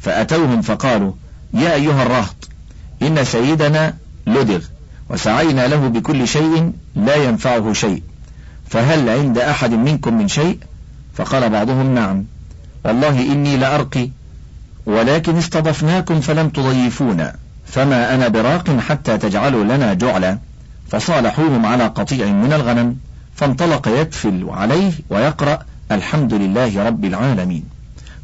فأتوهم 0.00 0.62
فقالوا 0.62 1.12
يا 1.54 1.74
أيها 1.74 2.02
الرهط 2.02 2.48
إن 3.02 3.24
سيدنا 3.24 3.94
لدغ 4.26 4.60
وسعينا 5.10 5.66
له 5.68 5.88
بكل 5.88 6.28
شيء 6.28 6.72
لا 6.96 7.16
ينفعه 7.16 7.72
شيء. 7.72 8.02
فهل 8.68 9.08
عند 9.08 9.38
أحد 9.38 9.72
منكم 9.72 10.18
من 10.18 10.28
شيء؟ 10.28 10.58
فقال 11.14 11.50
بعضهم 11.50 11.94
نعم. 11.94 12.24
والله 12.84 13.32
إني 13.32 13.56
لأرقي 13.56 14.10
ولكن 14.86 15.36
استضفناكم 15.36 16.20
فلم 16.20 16.48
تضيفونا 16.48 17.36
فما 17.66 18.14
أنا 18.14 18.28
براق 18.28 18.78
حتى 18.78 19.18
تجعلوا 19.18 19.64
لنا 19.64 19.94
جعلا. 19.94 20.38
فصالحوهم 20.90 21.66
على 21.66 21.86
قطيع 21.86 22.26
من 22.26 22.52
الغنم 22.52 22.96
فانطلق 23.36 23.88
يتفل 23.88 24.46
عليه 24.50 24.92
ويقرأ 25.10 25.58
الحمد 25.90 26.34
لله 26.34 26.86
رب 26.86 27.04
العالمين. 27.04 27.64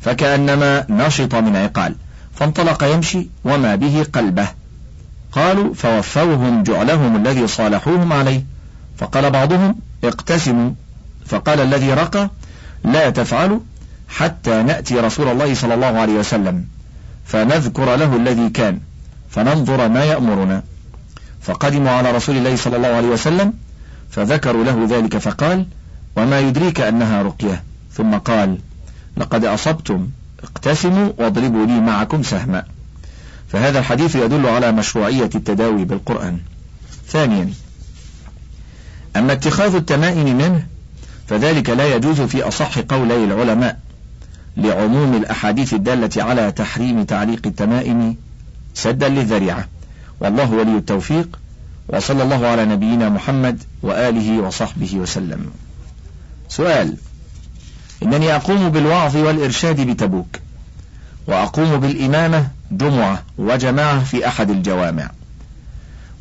فكأنما 0.00 0.86
نشط 0.90 1.34
من 1.34 1.56
عقال 1.56 1.94
فانطلق 2.34 2.84
يمشي 2.84 3.28
وما 3.44 3.74
به 3.74 4.06
قلبه. 4.12 4.48
قالوا 5.32 5.74
فوفوهم 5.74 6.62
جعلهم 6.62 7.16
الذي 7.16 7.46
صالحوهم 7.46 8.12
عليه. 8.12 8.44
فقال 8.98 9.30
بعضهم 9.30 9.76
اقتسموا. 10.04 10.70
فقال 11.26 11.60
الذي 11.60 11.92
رقى 11.92 12.30
لا 12.84 13.10
تفعلوا 13.10 13.60
حتى 14.08 14.62
نأتي 14.62 15.00
رسول 15.00 15.28
الله 15.28 15.54
صلى 15.54 15.74
الله 15.74 15.86
عليه 15.86 16.12
وسلم 16.12 16.64
فنذكر 17.24 17.96
له 17.96 18.16
الذي 18.16 18.48
كان 18.48 18.80
فننظر 19.30 19.88
ما 19.88 20.04
يأمرنا. 20.04 20.62
فقدموا 21.42 21.90
على 21.90 22.10
رسول 22.10 22.36
الله 22.36 22.56
صلى 22.56 22.76
الله 22.76 22.88
عليه 22.88 23.08
وسلم 23.08 23.52
فذكروا 24.10 24.64
له 24.64 24.86
ذلك 24.90 25.18
فقال 25.18 25.66
وما 26.16 26.40
يدريك 26.40 26.80
أنها 26.80 27.22
رقية. 27.22 27.62
ثم 27.92 28.14
قال 28.14 28.58
لقد 29.16 29.44
أصبتم 29.44 30.08
اقتسموا 30.42 31.12
واضربوا 31.18 31.66
لي 31.66 31.80
معكم 31.80 32.22
سهما. 32.22 32.64
فهذا 33.48 33.78
الحديث 33.78 34.16
يدل 34.16 34.46
على 34.46 34.72
مشروعية 34.72 35.30
التداوي 35.34 35.84
بالقرآن. 35.84 36.38
ثانيا 37.08 37.52
أما 39.16 39.32
اتخاذ 39.32 39.74
التمائم 39.74 40.36
منه 40.36 40.66
فذلك 41.28 41.70
لا 41.70 41.94
يجوز 41.94 42.20
في 42.20 42.42
أصح 42.42 42.78
قولي 42.78 43.24
العلماء 43.24 43.78
لعموم 44.56 45.14
الأحاديث 45.14 45.74
الدالة 45.74 46.22
على 46.22 46.52
تحريم 46.52 47.04
تعليق 47.04 47.40
التمائم 47.46 48.16
سدا 48.74 49.08
للذريعة. 49.08 49.68
والله 50.20 50.50
ولي 50.50 50.76
التوفيق 50.76 51.38
وصلى 51.88 52.22
الله 52.22 52.46
على 52.46 52.64
نبينا 52.64 53.08
محمد 53.08 53.62
وآله 53.82 54.40
وصحبه 54.40 54.94
وسلم. 54.94 55.50
سؤال. 56.48 56.96
إنني 58.02 58.34
أقوم 58.36 58.68
بالوعظ 58.68 59.16
والإرشاد 59.16 59.80
بتبوك 59.80 60.36
وأقوم 61.26 61.76
بالإمامة 61.76 62.48
جمعة 62.70 63.22
وجماعة 63.38 64.04
في 64.04 64.28
أحد 64.28 64.50
الجوامع. 64.50 65.10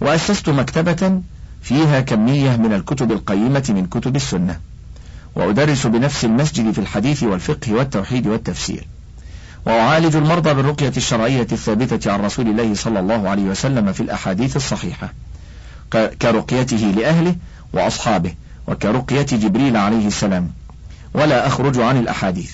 وأسست 0.01 0.49
مكتبة 0.49 1.21
فيها 1.61 1.99
كمية 2.01 2.57
من 2.57 2.73
الكتب 2.73 3.11
القيمة 3.11 3.65
من 3.69 3.87
كتب 3.87 4.15
السنة 4.15 4.59
وأدرس 5.35 5.87
بنفس 5.87 6.25
المسجد 6.25 6.71
في 6.71 6.79
الحديث 6.79 7.23
والفقه 7.23 7.73
والتوحيد 7.73 8.27
والتفسير. 8.27 8.87
وأعالج 9.65 10.15
المرضى 10.15 10.53
بالرقية 10.53 10.93
الشرعية 10.97 11.47
الثابتة 11.51 12.11
عن 12.11 12.25
رسول 12.25 12.47
الله 12.47 12.73
صلى 12.73 12.99
الله 12.99 13.29
عليه 13.29 13.43
وسلم 13.43 13.93
في 13.93 14.01
الأحاديث 14.01 14.55
الصحيحة 14.55 15.13
كرقيته 16.21 16.93
لأهله 16.97 17.35
وأصحابه. 17.73 18.33
وكرقية 18.67 19.21
جبريل 19.21 19.77
عليه 19.77 20.07
السلام 20.07 20.51
ولا 21.13 21.47
أخرج 21.47 21.79
عن 21.79 21.97
الأحاديث. 21.97 22.51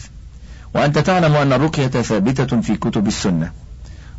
وأنت 0.76 0.98
تعلم 1.00 1.34
أن 1.36 1.54
الرقية 1.54 1.88
ثابتة 1.88 2.62
في 2.62 2.76
كتب 2.76 3.08
السنة 3.08 3.52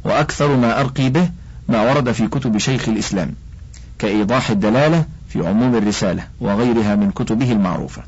وأكثر 0.04 0.56
ما 0.56 0.80
أرقي 0.80 1.10
به 1.10 1.30
ما 1.68 1.82
ورد 1.82 2.12
في 2.12 2.28
كتب 2.28 2.58
شيخ 2.58 2.88
الإسلام 2.88 3.34
كإيضاح 3.98 4.50
الدلالة 4.50 5.04
في 5.28 5.46
عموم 5.46 5.76
الرسالة 5.76 6.24
وغيرها 6.40 6.96
من 6.96 7.10
كتبه 7.10 7.52
المعروفة. 7.52 8.02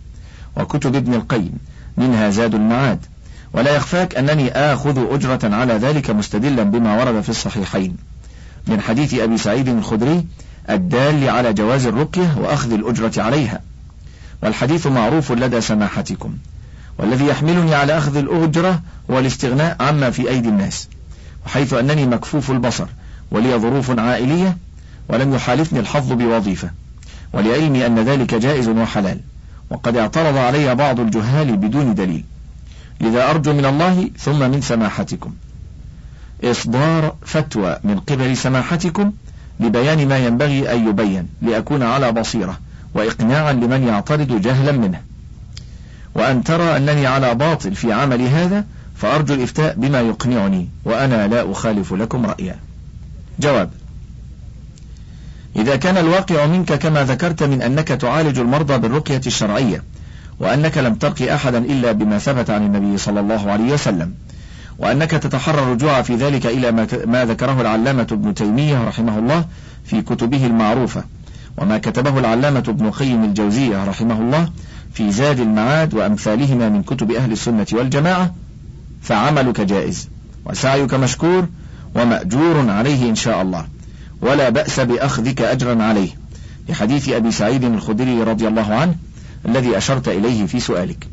وكتب 0.56 0.96
ابن 0.96 1.14
القيم 1.14 1.52
منها 1.96 2.30
زاد 2.30 2.54
المعاد. 2.54 2.98
ولا 3.52 3.76
يخفاك 3.76 4.14
أنني 4.14 4.50
آخذ 4.50 5.14
أجرة 5.14 5.54
على 5.54 5.74
ذلك 5.74 6.10
مستدلا 6.10 6.62
بما 6.62 7.02
ورد 7.04 7.20
في 7.20 7.28
الصحيحين. 7.28 7.96
من 8.66 8.80
حديث 8.80 9.14
أبي 9.14 9.38
سعيد 9.38 9.68
الخدري 9.68 10.26
الدال 10.70 11.28
على 11.28 11.52
جواز 11.52 11.86
الرقية 11.86 12.34
وأخذ 12.38 12.72
الأجرة 12.72 13.22
عليها. 13.22 13.60
والحديث 14.44 14.86
معروف 14.86 15.32
لدى 15.32 15.60
سماحتكم 15.60 16.34
والذي 16.98 17.26
يحملني 17.26 17.74
على 17.74 17.98
أخذ 17.98 18.16
الأجرة 18.16 18.82
هو 19.10 19.18
الاستغناء 19.18 19.76
عما 19.80 20.10
في 20.10 20.28
أيدي 20.28 20.48
الناس 20.48 20.88
وحيث 21.46 21.72
أنني 21.72 22.06
مكفوف 22.06 22.50
البصر 22.50 22.86
ولي 23.30 23.58
ظروف 23.58 23.98
عائلية 23.98 24.56
ولم 25.08 25.34
يحالفني 25.34 25.80
الحظ 25.80 26.12
بوظيفة 26.12 26.70
ولعلمي 27.32 27.86
أن 27.86 27.98
ذلك 27.98 28.34
جائز 28.34 28.68
وحلال 28.68 29.20
وقد 29.70 29.96
اعترض 29.96 30.36
علي 30.36 30.74
بعض 30.74 31.00
الجهال 31.00 31.56
بدون 31.56 31.94
دليل 31.94 32.24
لذا 33.00 33.30
أرجو 33.30 33.52
من 33.52 33.64
الله 33.64 34.10
ثم 34.18 34.50
من 34.50 34.60
سماحتكم. 34.60 35.32
إصدار 36.44 37.14
فتوى 37.22 37.78
من 37.84 38.00
قبل 38.00 38.36
سماحتكم 38.36 39.12
لبيان 39.60 40.08
ما 40.08 40.18
ينبغي 40.18 40.72
أن 40.72 40.88
يبين 40.88 41.28
لأكون 41.42 41.82
على 41.82 42.12
بصيرة. 42.12 42.58
وإقناعا 42.94 43.52
لمن 43.52 43.88
يعترض 43.88 44.40
جهلا 44.42 44.72
منه. 44.72 45.00
وأن 46.14 46.44
ترى 46.44 46.76
أنني 46.76 47.06
على 47.06 47.34
باطل 47.34 47.74
في 47.74 47.92
عمل 47.92 48.22
هذا 48.22 48.64
فأرجو 48.96 49.34
الإفتاء 49.34 49.74
بما 49.74 50.00
يقنعني 50.00 50.68
وأنا 50.84 51.28
لا 51.28 51.52
أخالف 51.52 51.92
لكم 51.92 52.26
رأيا. 52.26 52.56
جواب 53.40 53.70
إذا 55.56 55.76
كان 55.76 55.96
الواقع 55.96 56.46
منك 56.46 56.72
كما 56.72 57.04
ذكرت 57.04 57.42
من 57.42 57.62
أنك 57.62 57.88
تعالج 57.88 58.38
المرضى 58.38 58.78
بالرقية 58.78 59.20
الشرعية 59.26 59.82
وأنك 60.40 60.78
لم 60.78 60.94
ترقي 60.94 61.34
أحدا 61.34 61.58
إلا 61.58 61.92
بما 61.92 62.18
ثبت 62.18 62.50
عن 62.50 62.66
النبي 62.66 62.98
صلى 62.98 63.20
الله 63.20 63.50
عليه 63.50 63.72
وسلم 63.72 64.14
وأنك 64.78 65.10
تتحرى 65.10 65.62
الرجوع 65.62 66.02
في 66.02 66.14
ذلك 66.14 66.46
إلى 66.46 66.72
ما 67.06 67.24
ذكره 67.24 67.60
العلامة 67.60 68.06
ابن 68.12 68.34
تيمية 68.34 68.88
رحمه 68.88 69.18
الله 69.18 69.44
في 69.84 70.02
كتبه 70.02 70.46
المعروفة. 70.46 71.04
وما 71.56 71.78
كتبه 71.78 72.18
العلامة 72.18 72.64
ابن 72.68 72.90
قيم 72.90 73.24
الجوزية 73.24 73.84
رحمه 73.84 74.20
الله 74.20 74.48
في 74.94 75.12
زاد 75.12 75.40
المعاد 75.40 75.94
وأمثالهما 75.94 76.68
من 76.68 76.82
كتب 76.82 77.10
أهل 77.10 77.32
السنة 77.32 77.66
والجماعة 77.72 78.34
فعملك 79.02 79.60
جائز 79.60 80.08
وسعيك 80.44 80.94
مشكور 80.94 81.48
ومأجور 81.94 82.70
عليه 82.70 83.10
إن 83.10 83.14
شاء 83.14 83.42
الله. 83.42 83.66
ولا 84.22 84.48
بأس 84.48 84.80
بأخذك 84.80 85.40
أجرا 85.42 85.82
عليه. 85.82 86.08
لحديث 86.68 87.08
أبي 87.08 87.30
سعيد 87.30 87.64
الخدري 87.64 88.22
رضي 88.22 88.48
الله 88.48 88.74
عنه 88.74 88.94
الذي 89.48 89.76
أشرت 89.76 90.08
إليه 90.08 90.46
في 90.46 90.60
سؤالك. 90.60 91.06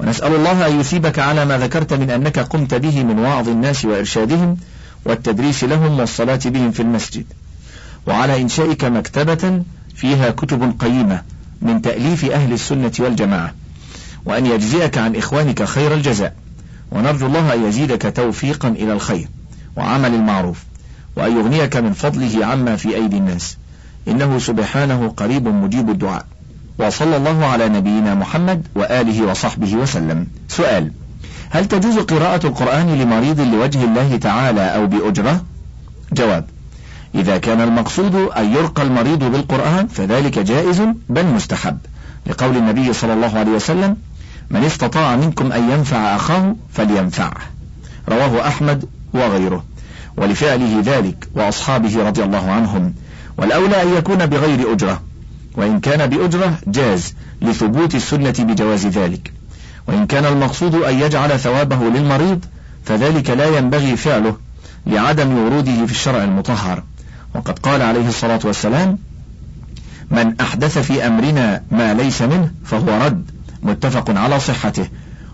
ونسأل 0.00 0.34
الله 0.34 0.66
أن 0.66 0.80
يثيبك 0.80 1.18
على 1.18 1.44
ما 1.44 1.58
ذكرت 1.58 1.92
من 1.92 2.10
أنك 2.10 2.38
قمت 2.38 2.74
به 2.74 3.04
من 3.04 3.18
وعظ 3.18 3.48
الناس 3.48 3.84
وإرشادهم 3.84 4.56
والتدريس 5.04 5.64
لهم 5.64 5.98
والصلاة 5.98 6.40
بهم 6.44 6.70
في 6.70 6.82
المسجد. 6.82 7.24
وعلى 8.08 8.42
إنشائك 8.42 8.84
مكتبة 8.84 9.62
فيها 9.94 10.30
كتب 10.30 10.74
قيمة 10.78 11.22
من 11.62 11.82
تأليف 11.82 12.24
أهل 12.24 12.52
السنة 12.52 12.92
والجماعة. 12.98 13.54
وأن 14.24 14.46
يجزيك 14.46 14.98
عن 14.98 15.16
إخوانك 15.16 15.64
خير 15.64 15.94
الجزاء. 15.94 16.34
ونرجو 16.90 17.26
الله 17.26 17.54
أن 17.54 17.64
يزيدك 17.68 18.12
توفيقا 18.16 18.68
إلى 18.68 18.92
الخير 18.92 19.28
وعمل 19.76 20.14
المعروف. 20.14 20.64
وأن 21.16 21.36
يغنيك 21.36 21.76
من 21.76 21.92
فضله 21.92 22.46
عما 22.46 22.76
في 22.76 22.94
أيدي 22.94 23.16
الناس. 23.16 23.56
إنه 24.08 24.38
سبحانه 24.38 25.08
قريب 25.16 25.48
مجيب 25.48 25.90
الدعاء. 25.90 26.24
وصلى 26.78 27.16
الله 27.16 27.46
على 27.46 27.68
نبينا 27.68 28.14
محمد 28.14 28.66
وآله 28.74 29.26
وصحبه 29.26 29.74
وسلم. 29.74 30.26
سؤال 30.48 30.92
هل 31.50 31.64
تجوز 31.64 31.98
قراءة 31.98 32.46
القرآن 32.46 32.98
لمريض 32.98 33.40
لوجه 33.40 33.84
الله 33.84 34.16
تعالى 34.16 34.60
أو 34.60 34.86
بأجرة؟ 34.86 35.44
جواب 36.12 36.44
إذا 37.14 37.38
كان 37.38 37.60
المقصود 37.60 38.14
أن 38.14 38.52
يرقى 38.52 38.82
المريض 38.82 39.24
بالقرآن 39.24 39.86
فذلك 39.86 40.38
جائز 40.38 40.82
بل 41.08 41.26
مستحب. 41.26 41.78
لقول 42.26 42.56
النبي 42.56 42.92
صلى 42.92 43.12
الله 43.12 43.38
عليه 43.38 43.50
وسلم 43.50 43.96
من 44.50 44.64
استطاع 44.64 45.16
منكم 45.16 45.52
أن 45.52 45.70
ينفع 45.70 46.16
أخاه 46.16 46.56
فلينفعه. 46.72 47.34
رواه 48.08 48.48
أحمد 48.48 48.84
وغيره. 49.14 49.64
ولفعله 50.16 50.82
ذلك 50.84 51.28
وأصحابه 51.34 52.08
رضي 52.08 52.24
الله 52.24 52.50
عنهم. 52.50 52.94
والأولى 53.38 53.82
أن 53.82 53.94
يكون 53.94 54.26
بغير 54.26 54.72
أجرة. 54.72 55.02
وإن 55.56 55.80
كان 55.80 56.06
بأجرة 56.06 56.58
جاز 56.66 57.14
لثبوت 57.42 57.94
السنة 57.94 58.34
بجواز 58.38 58.86
ذلك. 58.86 59.32
وإن 59.88 60.06
كان 60.06 60.24
المقصود 60.24 60.74
أن 60.74 61.00
يجعل 61.00 61.38
ثوابه 61.38 61.84
للمريض 61.84 62.44
فذلك 62.84 63.30
لا 63.30 63.58
ينبغي 63.58 63.96
فعله 63.96 64.36
لعدم 64.86 65.38
وروده 65.38 65.86
في 65.86 65.92
الشرع 65.92 66.24
المطهر. 66.24 66.82
وقد 67.34 67.58
قال 67.58 67.82
عليه 67.82 68.08
الصلاة 68.08 68.40
والسلام 68.44 68.98
من 70.10 70.40
أحدث 70.40 70.78
في 70.78 71.06
أمرنا 71.06 71.62
ما 71.70 71.94
ليس 71.94 72.22
منه 72.22 72.50
فهو 72.64 73.06
رد 73.06 73.30
متفق 73.62 74.10
على 74.10 74.40
صحته. 74.40 74.88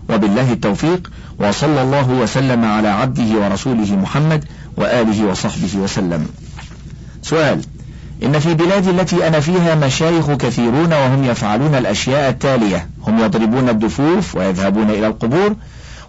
وبالله 0.09 0.51
التوفيق 0.51 1.11
وصلى 1.39 1.81
الله 1.81 2.09
وسلم 2.09 2.65
على 2.65 2.87
عبده 2.87 3.39
ورسوله 3.39 3.95
محمد 3.95 4.45
وآله 4.77 5.25
وصحبه 5.25 5.77
وسلم. 5.77 6.27
سؤال 7.21 7.61
إن 8.23 8.39
في 8.39 8.53
بلادي 8.53 8.89
التي 8.89 9.27
أنا 9.27 9.39
فيها 9.39 9.75
مشايخ 9.75 10.31
كثيرون 10.31 10.93
وهم 10.93 11.23
يفعلون 11.23 11.75
الأشياء 11.75 12.29
التالية 12.29 12.89
هم 13.07 13.19
يضربون 13.19 13.69
الدفوف 13.69 14.35
ويذهبون 14.35 14.89
إلى 14.89 15.07
القبور 15.07 15.55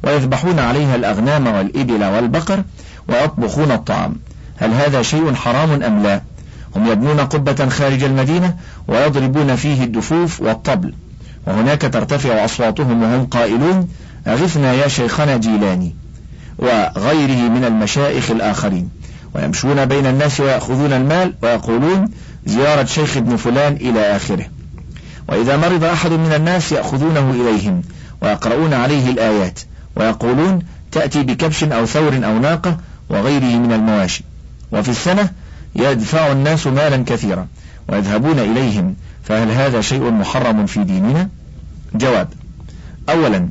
ويذبحون 0.05 0.59
عليها 0.59 0.97
الأغنام 0.97 1.47
والإبل 1.47 2.05
والبقر 2.05 2.63
ويطبخون 3.09 3.73
الطعام. 3.73 4.17
هل 4.57 4.73
هذا 4.73 5.03
شيء 5.03 5.35
حرام 5.35 5.83
أم 5.83 6.03
لا؟ 6.03 6.23
هم 6.77 6.87
يبنون 6.87 7.21
قبة 7.21 7.69
خارج 7.69 8.03
المدينة 8.03 8.57
ويضربون 8.89 9.57
فيه 9.57 9.85
الدفوف 9.85 10.41
والطبل. 10.41 10.95
وهناك 11.47 11.83
ترتفع 11.83 12.45
أصواتهم 12.45 13.03
وهم 13.03 13.27
قائلون 13.27 13.89
أغثنا 14.27 14.73
يا 14.73 14.89
شيخنا 14.89 15.37
جيلاني 15.37 15.95
وغيره 16.59 17.49
من 17.49 17.65
المشائخ 17.65 18.31
الآخرين. 18.31 18.89
ويمشون 19.35 19.85
بين 19.85 20.07
الناس 20.07 20.41
ويأخذون 20.41 20.93
المال 20.93 21.35
ويقولون 21.43 22.09
زيارة 22.47 22.85
شيخ 22.85 23.17
ابن 23.17 23.37
فلان 23.37 23.73
إلى 23.73 24.17
آخره. 24.17 24.47
وإذا 25.29 25.57
مرض 25.57 25.85
أحد 25.85 26.11
من 26.11 26.33
الناس 26.37 26.73
يأخذونه 26.73 27.31
إليهم 27.31 27.83
ويقرؤون 28.23 28.75
عليه 28.75 29.11
الآيات 29.11 29.61
ويقولون 29.97 30.59
تأتي 30.93 31.23
بكبش 31.23 31.65
أو 31.65 31.87
ثور 31.87 32.17
أو 32.25 32.39
ناقة 32.39 32.77
وغيره 33.11 33.59
من 33.59 33.73
المواشي. 33.73 34.25
وفي 34.77 34.89
السنة 34.89 35.31
يدفع 35.77 36.33
الناس 36.33 36.67
مالا 36.67 37.05
كثيرا 37.07 37.47
ويذهبون 37.89 38.39
إليهم 38.39 38.97
فهل 39.25 39.51
هذا 39.51 39.81
شيء 39.81 40.11
محرم 40.11 40.67
في 40.67 40.85
ديننا؟ 40.85 41.29
جواب 41.95 42.29
أولا 43.09 43.49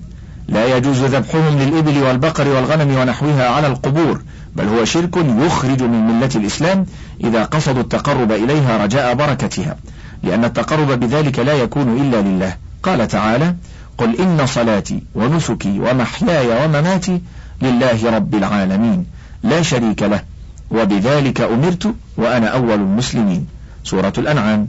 لا 0.47 0.77
يجوز 0.77 1.03
ذبحهم 1.03 1.59
للإبل 1.59 2.03
والبقر 2.03 2.47
والغنم 2.47 2.97
ونحوها 2.97 3.49
على 3.49 3.67
القبور 3.67 4.21
بل 4.55 4.67
هو 4.67 4.85
شرك 4.85 5.17
يخرج 5.17 5.83
من 5.83 6.07
ملة 6.07 6.29
الإسلام 6.35 6.85
إذا 7.23 7.43
قصدوا 7.45 7.81
التقرب 7.81 8.31
إليها 8.31 8.83
رجاء 8.83 9.13
بركتها 9.13 9.75
لأن 10.23 10.45
التقرب 10.45 10.99
بذلك 10.99 11.39
لا 11.39 11.53
يكون 11.53 12.01
إلا 12.01 12.21
لله 12.21 12.55
قال 12.83 13.07
تعالى 13.07 13.55
قل 13.97 14.15
إن 14.15 14.45
صلاتي 14.45 15.03
ونسكي 15.15 15.79
ومحياي 15.79 16.65
ومماتي 16.65 17.21
لله 17.61 18.15
رب 18.15 18.35
العالمين 18.35 19.05
لا 19.43 19.61
شريك 19.61 20.03
له 20.03 20.34
وبذلك 20.75 21.41
أمرت 21.41 21.95
وأنا 22.17 22.47
أول 22.47 22.73
المسلمين. 22.73 23.47
سورة 23.83 24.13
الأنعام. 24.17 24.67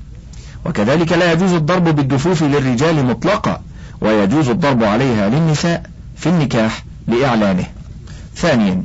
وكذلك 0.64 1.12
لا 1.12 1.32
يجوز 1.32 1.52
الضرب 1.52 1.84
بالدفوف 1.84 2.42
للرجال 2.42 3.04
مطلقا 3.04 3.62
ويجوز 4.00 4.48
الضرب 4.48 4.84
عليها 4.84 5.28
للنساء 5.28 5.82
في 6.16 6.28
النكاح 6.28 6.84
لإعلانه. 7.08 7.64
ثانيا 8.36 8.82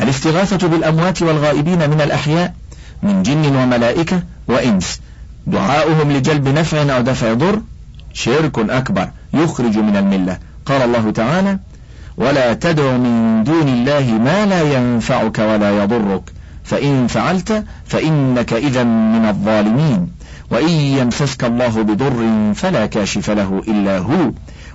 الاستغاثة 0.00 0.68
بالأموات 0.68 1.22
والغائبين 1.22 1.90
من 1.90 2.00
الأحياء 2.00 2.54
من 3.02 3.22
جن 3.22 3.56
وملائكة 3.56 4.22
وإنس. 4.48 5.00
دعاؤهم 5.46 6.12
لجلب 6.12 6.48
نفع 6.48 6.96
أو 6.96 7.02
دفع 7.02 7.32
ضر 7.32 7.62
شرك 8.12 8.58
أكبر 8.58 9.10
يخرج 9.34 9.78
من 9.78 9.96
الملة. 9.96 10.38
قال 10.66 10.82
الله 10.82 11.10
تعالى 11.10 11.58
ولا 12.18 12.54
تدع 12.54 12.96
من 12.96 13.44
دون 13.44 13.68
الله 13.68 14.12
ما 14.12 14.46
لا 14.46 14.62
ينفعك 14.62 15.38
ولا 15.38 15.82
يضرك. 15.82 16.22
فإن 16.64 17.06
فعلت 17.06 17.64
فإنك 17.86 18.52
إذا 18.52 18.84
من 18.84 19.28
الظالمين. 19.28 20.08
وإن 20.50 20.68
يمسسك 20.68 21.44
الله 21.44 21.82
بضر 21.82 22.52
فلا 22.54 22.86
كاشف 22.86 23.30
له 23.30 23.62
إلا 23.68 23.98
هو. 23.98 24.30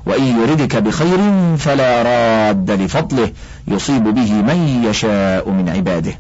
وإن 0.06 0.24
يردك 0.24 0.76
بخير 0.76 1.20
فلا 1.58 2.04
راد 2.04 2.72
لفضله. 2.72 3.32
يصيب 3.68 4.04
به 4.04 4.32
من 4.34 4.84
يشاء 4.90 5.50
من 5.50 5.70
عباده. 5.70 6.14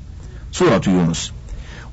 سورة 0.51 0.81
يونس. 0.87 1.31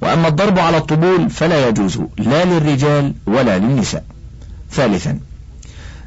وأما 0.02 0.28
الضرب 0.28 0.58
على 0.58 0.76
الطبول 0.76 1.30
فلا 1.30 1.68
يجوز 1.68 2.00
لا 2.18 2.44
للرجال 2.44 3.14
ولا 3.26 3.58
للنساء. 3.58 4.04
ثالثا. 4.70 5.29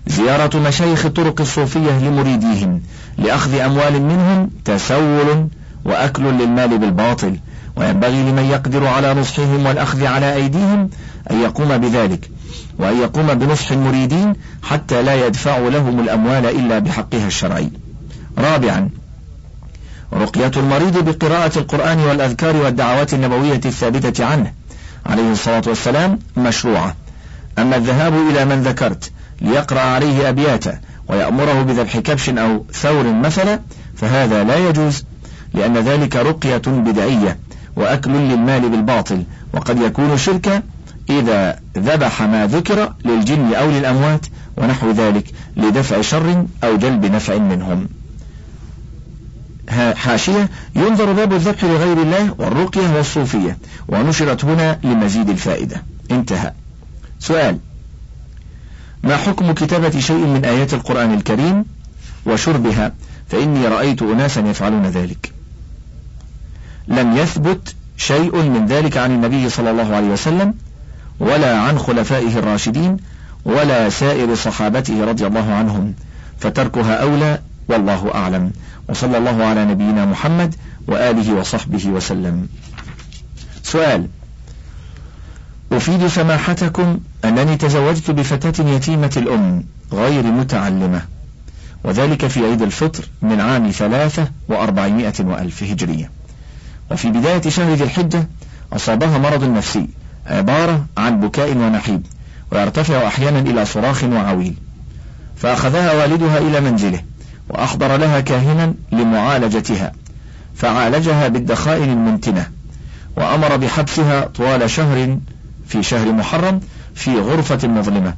زيارة 0.07 0.57
مشايخ 0.57 1.05
الطرق 1.05 1.41
الصوفية 1.41 1.99
لمريديهم 1.99 2.81
لأخذ 3.17 3.59
أموال 3.59 4.01
منهم 4.01 4.49
تسول 4.65 5.47
وأكل 5.85 6.23
للمال 6.23 6.77
بالباطل 6.77 7.39
وينبغي 7.75 8.31
لمن 8.31 8.43
يقدر 8.43 8.87
على 8.87 9.13
نصحهم 9.13 9.65
والأخذ 9.65 10.05
على 10.05 10.35
أيديهم 10.35 10.89
أن 11.31 11.41
يقوم 11.41 11.77
بذلك 11.77 12.29
وأن 12.79 12.97
يقوم 12.97 13.33
بنصح 13.33 13.71
المريدين 13.71 14.33
حتى 14.63 15.01
لا 15.01 15.27
يدفعوا 15.27 15.69
لهم 15.69 15.99
الأموال 15.99 16.45
إلا 16.45 16.79
بحقها 16.79 17.27
الشرعي. 17.27 17.69
رابعا 18.37 18.89
رقية 20.13 20.51
المريض 20.57 21.09
بقراءة 21.09 21.59
القرآن 21.59 21.99
والأذكار 21.99 22.57
والدعوات 22.57 23.13
النبوية 23.13 23.61
الثابتة 23.65 24.25
عنه 24.25 24.53
عليه 25.05 25.31
الصلاة 25.31 25.63
والسلام 25.67 26.19
مشروعة. 26.37 26.95
أما 27.59 27.75
الذهاب 27.75 28.13
إلى 28.13 28.45
من 28.45 28.63
ذكرت 28.63 29.11
ليقرأ 29.43 29.79
عليه 29.79 30.29
أبياتا 30.29 30.79
ويأمره 31.07 31.61
بذبح 31.61 31.97
كبش 31.99 32.29
أو 32.29 32.65
ثور 32.73 33.13
مثلا 33.13 33.59
فهذا 33.95 34.43
لا 34.43 34.69
يجوز 34.69 35.03
لأن 35.53 35.77
ذلك 35.77 36.15
رقية 36.15 36.61
بدعية 36.67 37.37
وأكل 37.75 38.11
للمال 38.11 38.69
بالباطل 38.69 39.23
وقد 39.53 39.81
يكون 39.81 40.17
شركا 40.17 40.61
إذا 41.09 41.59
ذبح 41.77 42.21
ما 42.21 42.47
ذكر 42.47 42.93
للجن 43.05 43.53
أو 43.53 43.71
للأموات 43.71 44.25
ونحو 44.57 44.91
ذلك 44.91 45.25
لدفع 45.57 46.01
شر 46.01 46.45
أو 46.63 46.77
جلب 46.77 47.05
نفع 47.05 47.37
منهم. 47.37 47.89
حاشية 49.95 50.49
ينظر 50.75 51.11
باب 51.11 51.33
الذبح 51.33 51.63
لغير 51.63 52.01
الله 52.01 52.35
والرقية 52.37 52.95
والصوفية 52.95 53.57
ونشرت 53.87 54.45
هنا 54.45 54.79
لمزيد 54.83 55.29
الفائدة. 55.29 55.83
انتهى. 56.11 56.53
سؤال. 57.19 57.57
ما 59.03 59.17
حكم 59.17 59.51
كتابة 59.51 59.99
شيء 59.99 60.25
من 60.25 60.45
آيات 60.45 60.73
القرآن 60.73 61.13
الكريم 61.13 61.65
وشربها؟ 62.25 62.91
فإني 63.27 63.67
رأيت 63.67 64.01
أناسا 64.01 64.41
يفعلون 64.41 64.85
ذلك. 64.85 65.31
لم 66.87 67.17
يثبت 67.17 67.75
شيء 67.97 68.35
من 68.35 68.65
ذلك 68.65 68.97
عن 68.97 69.11
النبي 69.11 69.49
صلى 69.49 69.71
الله 69.71 69.95
عليه 69.95 70.07
وسلم 70.07 70.53
ولا 71.19 71.59
عن 71.59 71.79
خلفائه 71.79 72.39
الراشدين 72.39 72.97
ولا 73.45 73.89
سائر 73.89 74.35
صحابته 74.35 75.05
رضي 75.05 75.27
الله 75.27 75.53
عنهم. 75.53 75.93
فتركها 76.39 76.95
أولى 76.95 77.39
والله 77.67 78.15
أعلم. 78.15 78.51
وصلى 78.89 79.17
الله 79.17 79.43
على 79.43 79.65
نبينا 79.65 80.05
محمد 80.05 80.55
وآله 80.87 81.33
وصحبه 81.33 81.87
وسلم. 81.87 82.47
سؤال 83.63 84.07
أفيد 85.77 86.07
سماحتكم 86.07 86.99
أنني 87.25 87.57
تزوجت 87.57 88.11
بفتاة 88.11 88.69
يتيمة 88.69 89.11
الأم 89.17 89.63
غير 89.93 90.23
متعلمة 90.23 91.01
وذلك 91.83 92.27
في 92.27 92.45
عيد 92.45 92.61
الفطر 92.61 93.05
من 93.21 93.41
عام 93.41 93.71
ثلاثة 93.71 94.27
وأربعمائة 94.49 95.13
وألف 95.19 95.63
هجرية. 95.63 96.11
وفي 96.91 97.09
بداية 97.09 97.41
شهر 97.41 97.73
ذي 97.73 97.83
الحجة 97.83 98.27
أصابها 98.73 99.17
مرض 99.17 99.43
نفسي 99.43 99.87
عبارة 100.27 100.85
عن 100.97 101.19
بكاء 101.19 101.57
ونحيب 101.57 102.05
ويرتفع 102.51 103.07
أحيانا 103.07 103.39
إلى 103.39 103.65
صراخ 103.65 104.03
وعويل. 104.03 104.55
فأخذها 105.37 105.93
والدها 105.93 106.37
إلى 106.37 106.61
منزله 106.61 107.01
وأحضر 107.49 107.97
لها 107.97 108.19
كاهنا 108.19 108.73
لمعالجتها. 108.91 109.91
فعالجها 110.55 111.27
بالدخائن 111.27 111.89
المنتنة 111.89 112.47
وأمر 113.17 113.55
بحبسها 113.55 114.25
طوال 114.25 114.69
شهر 114.69 115.17
في 115.73 115.83
شهر 115.83 116.11
محرم 116.11 116.59
في 116.95 117.19
غرفة 117.19 117.67
مظلمة 117.67 118.13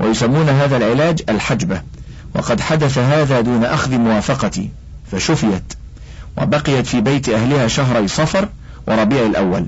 ويسمون 0.00 0.48
هذا 0.48 0.76
العلاج 0.76 1.22
الحجبة 1.28 1.82
وقد 2.34 2.60
حدث 2.60 2.98
هذا 2.98 3.40
دون 3.40 3.64
أخذ 3.64 3.98
موافقتي 3.98 4.70
فشفيت 5.12 5.72
وبقيت 6.38 6.86
في 6.86 7.00
بيت 7.00 7.28
أهلها 7.28 7.68
شهري 7.68 8.08
صفر 8.08 8.48
وربيع 8.88 9.26
الأول 9.26 9.66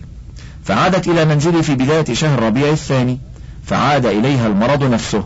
فعادت 0.64 1.08
إلى 1.08 1.24
منزلي 1.24 1.62
في 1.62 1.74
بداية 1.74 2.14
شهر 2.14 2.42
ربيع 2.42 2.68
الثاني 2.70 3.18
فعاد 3.66 4.06
إليها 4.06 4.46
المرض 4.46 4.84
نفسه 4.84 5.24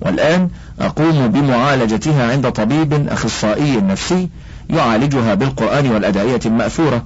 والآن 0.00 0.50
أقوم 0.80 1.28
بمعالجتها 1.28 2.32
عند 2.32 2.52
طبيب 2.52 3.08
أخصائي 3.08 3.76
نفسي 3.76 4.28
يعالجها 4.70 5.34
بالقرآن 5.34 5.90
والأدعية 5.90 6.40
المأثورة 6.46 7.04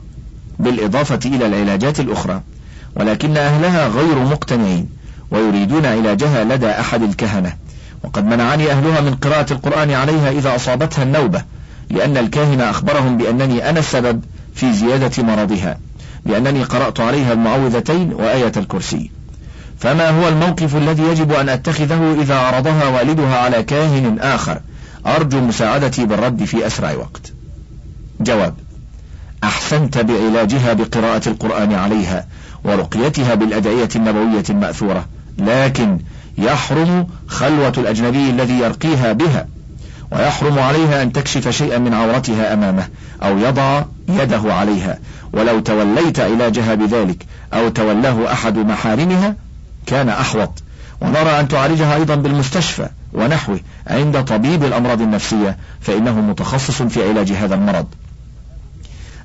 بالإضافة 0.58 1.20
إلى 1.24 1.46
العلاجات 1.46 2.00
الأخرى. 2.00 2.42
ولكن 2.96 3.36
أهلها 3.36 3.88
غير 3.88 4.18
مقتنعين 4.18 4.88
ويريدون 5.30 5.86
علاجها 5.86 6.44
لدى 6.44 6.70
أحد 6.70 7.02
الكهنة. 7.02 7.52
وقد 8.04 8.26
منعني 8.26 8.70
أهلها 8.70 9.00
من 9.00 9.14
قراءة 9.14 9.52
القرآن 9.52 9.90
عليها 9.90 10.30
إذا 10.30 10.56
أصابتها 10.56 11.02
النوبة 11.02 11.42
لأن 11.90 12.16
الكاهن 12.16 12.60
أخبرهم 12.60 13.16
بأنني 13.16 13.70
أنا 13.70 13.78
السبب 13.78 14.22
في 14.54 14.72
زيادة 14.72 15.22
مرضها 15.22 15.78
لأنني 16.26 16.62
قرأت 16.62 17.00
عليها 17.00 17.32
المعوذتين 17.32 18.12
وآية 18.12 18.52
الكرسي. 18.56 19.10
فما 19.78 20.10
هو 20.10 20.28
الموقف 20.28 20.76
الذي 20.76 21.02
يجب 21.02 21.32
أن 21.32 21.48
أتخذه 21.48 22.16
إذا 22.22 22.34
عرضها 22.34 22.88
والدها 22.88 23.36
على 23.38 23.62
كاهن 23.62 24.18
آخر؟ 24.18 24.60
أرجو 25.06 25.40
مساعدتي 25.40 26.06
بالرد 26.06 26.44
في 26.44 26.66
أسرع 26.66 26.92
وقت. 26.92 27.32
جواب 28.20 28.54
أحسنت 29.44 29.98
بعلاجها 29.98 30.72
بقراءة 30.72 31.28
القرآن 31.28 31.72
عليها 31.72 32.26
ورقيتها 32.64 33.34
بالأدعية 33.34 33.88
النبوية 33.96 34.44
المأثورة 34.50 35.06
لكن 35.38 35.98
يحرم 36.38 37.06
خلوة 37.26 37.72
الأجنبي 37.78 38.30
الذي 38.30 38.58
يرقيها 38.58 39.12
بها 39.12 39.46
ويحرم 40.12 40.58
عليها 40.58 41.02
أن 41.02 41.12
تكشف 41.12 41.48
شيئا 41.48 41.78
من 41.78 41.94
عورتها 41.94 42.52
أمامه 42.52 42.88
أو 43.22 43.38
يضع 43.38 43.82
يده 44.08 44.54
عليها. 44.54 44.98
ولو 45.32 45.60
توليت 45.60 46.20
علاجها 46.20 46.74
بذلك 46.74 47.26
أو 47.54 47.68
تولاه 47.68 48.32
أحد 48.32 48.58
محارمها 48.58 49.34
كان 49.86 50.08
أحوط. 50.08 50.62
ونرى 51.00 51.40
أن 51.40 51.48
تعالجها 51.48 51.94
أيضا 51.94 52.14
بالمستشفى 52.14 52.88
ونحوه 53.12 53.60
عند 53.86 54.24
طبيب 54.24 54.64
الأمراض 54.64 55.00
النفسية 55.00 55.56
فإنه 55.80 56.20
متخصص 56.20 56.82
في 56.82 57.08
علاج 57.08 57.32
هذا 57.32 57.54
المرض. 57.54 57.86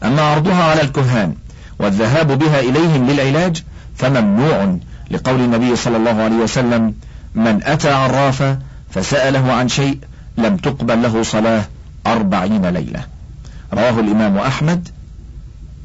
أما 0.03 0.21
عرضها 0.21 0.63
على 0.63 0.81
الكهان 0.81 1.33
والذهاب 1.79 2.39
بها 2.39 2.59
إليهم 2.59 3.07
للعلاج 3.09 3.63
فممنوع 3.95 4.77
لقول 5.11 5.41
النبي 5.41 5.75
صلى 5.75 5.97
الله 5.97 6.23
عليه 6.23 6.35
وسلم 6.35 6.93
من 7.35 7.63
أتى 7.63 7.89
عرافا 7.89 8.59
فسأله 8.89 9.53
عن 9.53 9.67
شيء 9.69 9.99
لم 10.37 10.57
تقبل 10.57 11.01
له 11.01 11.23
صلاة 11.23 11.63
أربعين 12.07 12.65
ليلة. 12.65 13.03
رواه 13.73 13.99
الإمام 13.99 14.37
أحمد 14.37 14.89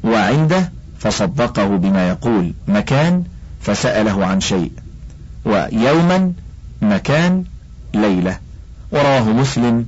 وعنده 0.03 0.71
فصدقه 0.99 1.67
بما 1.67 2.09
يقول 2.09 2.53
مكان 2.67 3.23
فسأله 3.61 4.25
عن 4.25 4.41
شيء 4.41 4.71
ويوما 5.45 6.33
مكان 6.81 7.43
ليلة. 7.93 8.37
ورواه 8.91 9.29
مسلم 9.29 9.85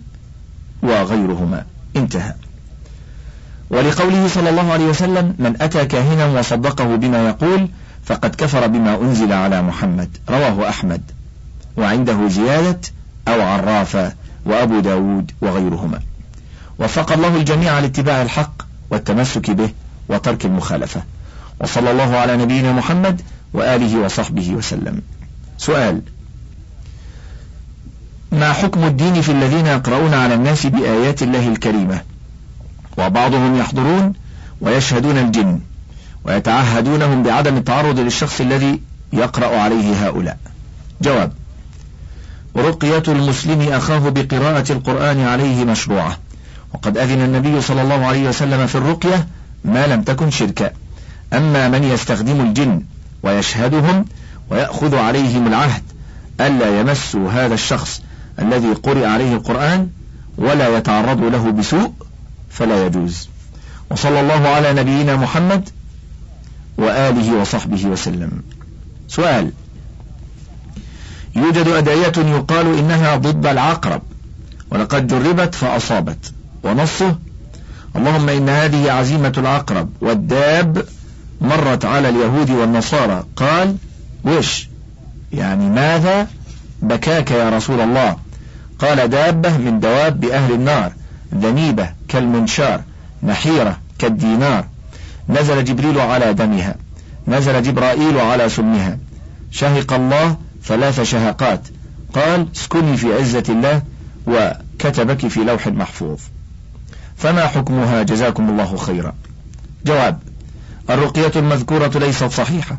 وغيرهما. 0.84 1.66
انتهى. 1.96 2.34
ولقوله 3.70 4.28
صلى 4.28 4.50
الله 4.50 4.72
عليه 4.74 4.86
وسلم 4.86 5.36
من 5.40 5.56
أتى 5.62 5.86
كاهنا 5.86 6.26
وصدقه 6.26 6.96
بما 6.96 7.28
يقول 7.28 7.68
فقد 8.06 8.36
كفر 8.36 8.68
بما 8.68 8.96
أنزل 9.02 9.34
على 9.34 9.62
محمد. 9.62 10.18
رواه 10.30 10.70
أحمد. 10.70 11.02
وعنده 11.78 12.28
زيادة 12.28 12.80
أو 13.28 13.42
عرافة 13.42 14.14
وأبو 14.46 14.80
داود 14.80 15.32
وغيرهما. 15.42 16.00
وفق 16.80 17.12
الله 17.12 17.36
الجميع 17.36 17.80
لاتباع 17.80 18.22
الحق 18.22 18.62
والتمسك 18.92 19.52
به 19.52 19.70
وترك 20.10 20.46
المخالفة. 20.46 21.04
وصلى 21.62 21.92
الله 21.92 22.16
على 22.16 22.38
نبينا 22.38 22.72
محمد 22.72 23.22
وآله 23.54 24.06
وصحبه 24.06 24.52
وسلم. 24.52 25.02
سؤال 25.58 26.02
ما 28.32 28.54
حكم 28.54 28.84
الدين 28.84 29.22
في 29.22 29.32
الذين 29.32 29.68
يقرؤون 29.68 30.14
على 30.14 30.34
الناس 30.34 30.66
بآيات 30.66 31.24
الله 31.24 31.48
الكريمة؟ 31.48 32.02
وبعضهم 33.06 33.56
يحضرون 33.60 34.14
ويشهدون 34.62 35.18
الجن 35.18 35.60
ويتعهدونهم 36.24 37.24
بعدم 37.24 37.58
التعرض 37.58 38.00
للشخص 38.00 38.42
الذي 38.42 38.80
يقرأ 39.14 39.58
عليه 39.60 40.08
هؤلاء. 40.08 40.38
جواب 41.02 41.32
رقية 42.58 43.04
المسلم 43.08 43.62
أخاه 43.62 44.10
بقراءة 44.10 44.72
القرآن 44.72 45.20
عليه 45.22 45.66
مشروعة 45.66 46.18
وقد 46.74 46.98
أذن 46.98 47.22
النبي 47.22 47.62
صلى 47.62 47.82
الله 47.82 48.06
عليه 48.06 48.30
وسلم 48.30 48.68
في 48.68 48.76
الرقية 48.76 49.28
ما 49.66 49.88
لم 49.88 50.02
تكن 50.02 50.32
شركا 50.32 50.72
أما 51.34 51.70
من 51.70 51.84
يستخدم 51.84 52.42
الجن 52.42 52.82
ويشهدهم 53.24 54.06
ويأخذ 54.50 54.96
عليهم 54.96 55.48
العهد 55.48 55.84
ألا 56.42 56.80
يمسوا 56.80 57.32
هذا 57.32 57.54
الشخص 57.54 58.02
الذي 58.40 58.74
قرئ 58.74 59.06
عليه 59.06 59.34
القرآن 59.34 59.88
ولا 60.38 60.78
يتعرض 60.78 61.24
له 61.24 61.52
بسوء؟ 61.52 61.92
فلا 62.56 62.86
يجوز. 62.86 63.30
وصلى 63.92 64.20
الله 64.20 64.48
على 64.48 64.74
نبينا 64.74 65.16
محمد 65.16 65.70
وآله 66.78 67.42
وصحبه 67.42 67.86
وسلم. 67.86 68.32
سؤال. 69.08 69.52
يوجد 71.36 71.68
أدعية 71.68 72.14
يقال 72.18 72.78
إنها 72.78 73.16
ضد 73.16 73.46
العقرب. 73.46 74.02
ولقد 74.72 75.08
جربت 75.08 75.56
فأصابت. 75.56 76.34
ونصه. 76.64 77.16
اللهم 77.96 78.30
إن 78.30 78.50
هذه 78.50 78.92
عزيمة 78.92 79.34
العقرب 79.38 79.90
والداب 80.02 80.86
مرت 81.42 81.86
على 81.86 82.10
اليهود 82.10 82.50
والنصارى. 82.50 83.24
قال 83.36 83.76
وش؟ 84.26 84.68
يعني 85.34 85.70
ماذا 85.70 86.28
بكاك 86.82 87.32
يا 87.32 87.50
رسول 87.50 87.82
الله؟ 87.82 88.18
قال 88.80 89.10
دابة 89.10 89.58
من 89.58 89.80
دواب 89.80 90.26
أهل 90.26 90.54
النار. 90.54 90.92
ذنيبة 91.36 91.90
كالمنشار 92.08 92.82
نحيرة 93.24 93.80
كالدينار. 94.00 94.66
نزل 95.30 95.64
جبريل 95.64 96.00
على 96.00 96.34
دمها. 96.34 96.76
نزل 97.28 97.64
جبرائيل 97.64 98.20
على 98.20 98.50
سمها. 98.50 98.98
شهق 99.52 99.94
الله 99.94 100.38
ثلاث 100.64 101.02
شهقات. 101.02 101.62
قال 102.14 102.48
اسكني 102.56 102.98
في 102.98 103.14
عزة 103.14 103.44
الله 103.50 103.82
وكتبك 104.28 105.28
في 105.28 105.44
لوح 105.44 105.68
محفوظ. 105.68 106.20
فما 107.18 107.48
حكمها؟ 107.48 108.04
جزاكم 108.04 108.50
الله 108.50 108.78
خيرا. 108.78 109.14
جواب 109.86 110.20
الرقية 110.90 111.32
المذكورة 111.36 111.92
ليست 111.96 112.32
صحيحة. 112.32 112.78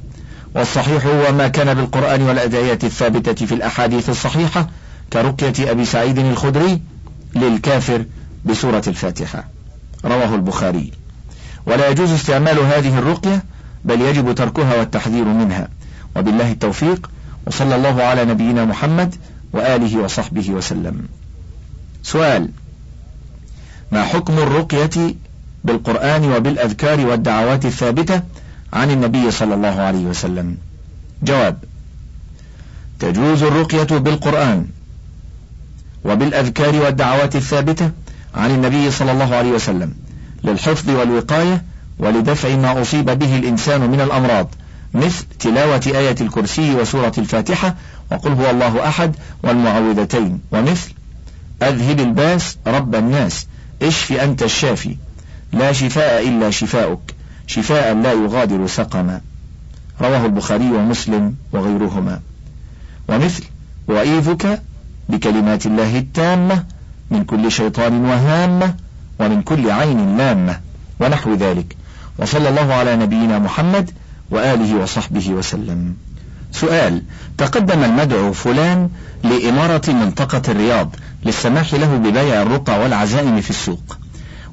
والصحيح 0.55 1.07
هو 1.07 1.33
ما 1.33 1.49
كان 1.49 1.75
بالقرآن 1.75 2.23
والأدعية 2.23 2.79
الثابتة 2.85 3.47
في 3.47 3.55
الأحاديث 3.55 4.11
الصحيحة 4.11 4.69
كرقية 5.12 5.71
أبي 5.71 5.85
سعيد 5.85 6.19
الخدري 6.19 6.81
للكافر 7.37 8.05
بسورة 8.47 8.83
الفاتحة. 8.87 9.45
رواه 10.05 10.35
البخاري. 10.35 10.93
ولا 11.67 11.89
يجوز 11.89 12.11
استعمال 12.13 12.59
هذه 12.59 12.99
الرقية 12.99 13.45
بل 13.85 14.01
يجب 14.01 14.35
تركها 14.35 14.79
والتحذير 14.79 15.25
منها. 15.25 15.69
وبالله 16.17 16.53
التوفيق 16.53 17.11
وصلى 17.47 17.77
الله 17.77 18.03
على 18.03 18.25
نبينا 18.25 18.65
محمد 18.65 19.15
وآله 19.53 19.99
وصحبه 19.99 20.51
وسلم. 20.51 21.09
سؤال 22.03 22.51
ما 23.93 24.05
حكم 24.05 24.39
الرقية 24.39 25.15
بالقرآن 25.65 26.33
وبالأذكار 26.33 27.07
والدعوات 27.07 27.67
الثابتة 27.67 28.23
عن 28.73 28.91
النبي 28.91 29.31
صلى 29.31 29.55
الله 29.55 29.81
عليه 29.81 30.05
وسلم؟ 30.05 30.57
جواب 31.23 31.59
تجوز 32.99 33.43
الرقية 33.43 33.99
بالقرآن 33.99 34.67
وبالأذكار 36.05 36.77
والدعوات 36.77 37.37
الثابتة 37.37 37.91
عن 38.37 38.51
النبي 38.51 38.90
صلى 38.90 39.12
الله 39.12 39.35
عليه 39.35 39.51
وسلم 39.51 39.94
للحفظ 40.44 40.90
والوقاية 40.90 41.62
ولدفع 41.99 42.57
ما 42.57 42.83
أصيب 42.83 43.05
به 43.05 43.37
الإنسان 43.37 43.90
من 43.90 44.01
الأمراض 44.01 44.49
مثل 44.94 45.25
تلاوة 45.40 45.83
آية 45.87 46.16
الكرسي 46.20 46.75
وسورة 46.75 47.12
الفاتحة 47.18 47.75
وقل 48.12 48.33
هو 48.33 48.51
الله 48.51 48.88
أحد 48.88 49.16
والمعوذتين 49.42 50.40
ومثل 50.53 50.92
أذهب 51.62 52.01
الباس 52.01 52.57
رب 52.66 52.94
الناس 52.94 53.46
اشف 53.83 54.12
أنت 54.12 54.42
الشافي 54.42 54.96
لا 55.53 55.72
شفاء 55.72 56.29
إلا 56.29 56.51
شفاؤك 56.51 57.14
شفاء 57.46 57.94
لا 57.94 58.12
يغادر 58.12 58.66
سقما. 58.66 59.20
رواه 60.01 60.27
البخاري 60.27 60.70
ومسلم 60.70 61.35
وغيرهما. 61.53 62.20
ومثل 63.09 63.42
وأعيذك 63.88 64.62
بكلمات 65.09 65.66
الله 65.66 65.99
التامة 65.99 66.64
من 67.11 67.25
كل 67.25 67.53
شيطان 67.53 68.05
وهامة 68.05 68.75
ومن 69.21 69.42
كل 69.42 69.71
عين 69.71 70.16
لامة 70.16 70.61
ونحو 71.01 71.35
ذلك. 71.35 71.77
وصلى 72.19 72.49
الله 72.49 72.75
على 72.75 72.97
نبينا 72.97 73.38
محمد 73.38 73.90
وآله 74.31 74.75
وصحبه 74.83 75.31
وسلم. 75.31 75.95
سؤال 76.53 77.03
تقدم 77.38 77.85
المدعو 77.85 78.33
فلان 78.33 78.88
لإمارة 79.25 79.90
منطقة 79.90 80.42
الرياض 80.49 80.97
للسماح 81.25 81.75
له 81.75 81.97
ببيع 81.97 82.42
الرقى 82.42 82.81
والعزائم 82.81 83.40
في 83.40 83.51
السوق 83.51 83.99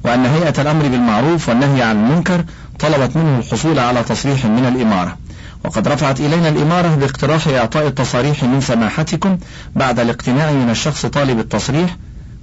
وأن 0.04 0.26
هيئة 0.26 0.62
الأمر 0.62 0.82
بالمعروف 0.88 1.48
والنهي 1.48 1.82
عن 1.82 1.96
المنكر 1.96 2.44
طلبت 2.78 3.16
منه 3.16 3.38
الحصول 3.38 3.78
على 3.78 4.02
تصريح 4.02 4.46
من 4.46 4.66
الإمارة. 4.66 5.16
وقد 5.64 5.88
رفعت 5.88 6.20
إلينا 6.20 6.48
الإمارة 6.48 6.94
باقتراح 6.94 7.48
إعطاء 7.48 7.86
التصاريح 7.86 8.44
من 8.44 8.60
سماحتكم 8.60 9.38
بعد 9.76 9.98
الاقتناع 10.00 10.50
من 10.50 10.70
الشخص 10.70 11.06
طالب 11.06 11.38
التصريح 11.38 11.96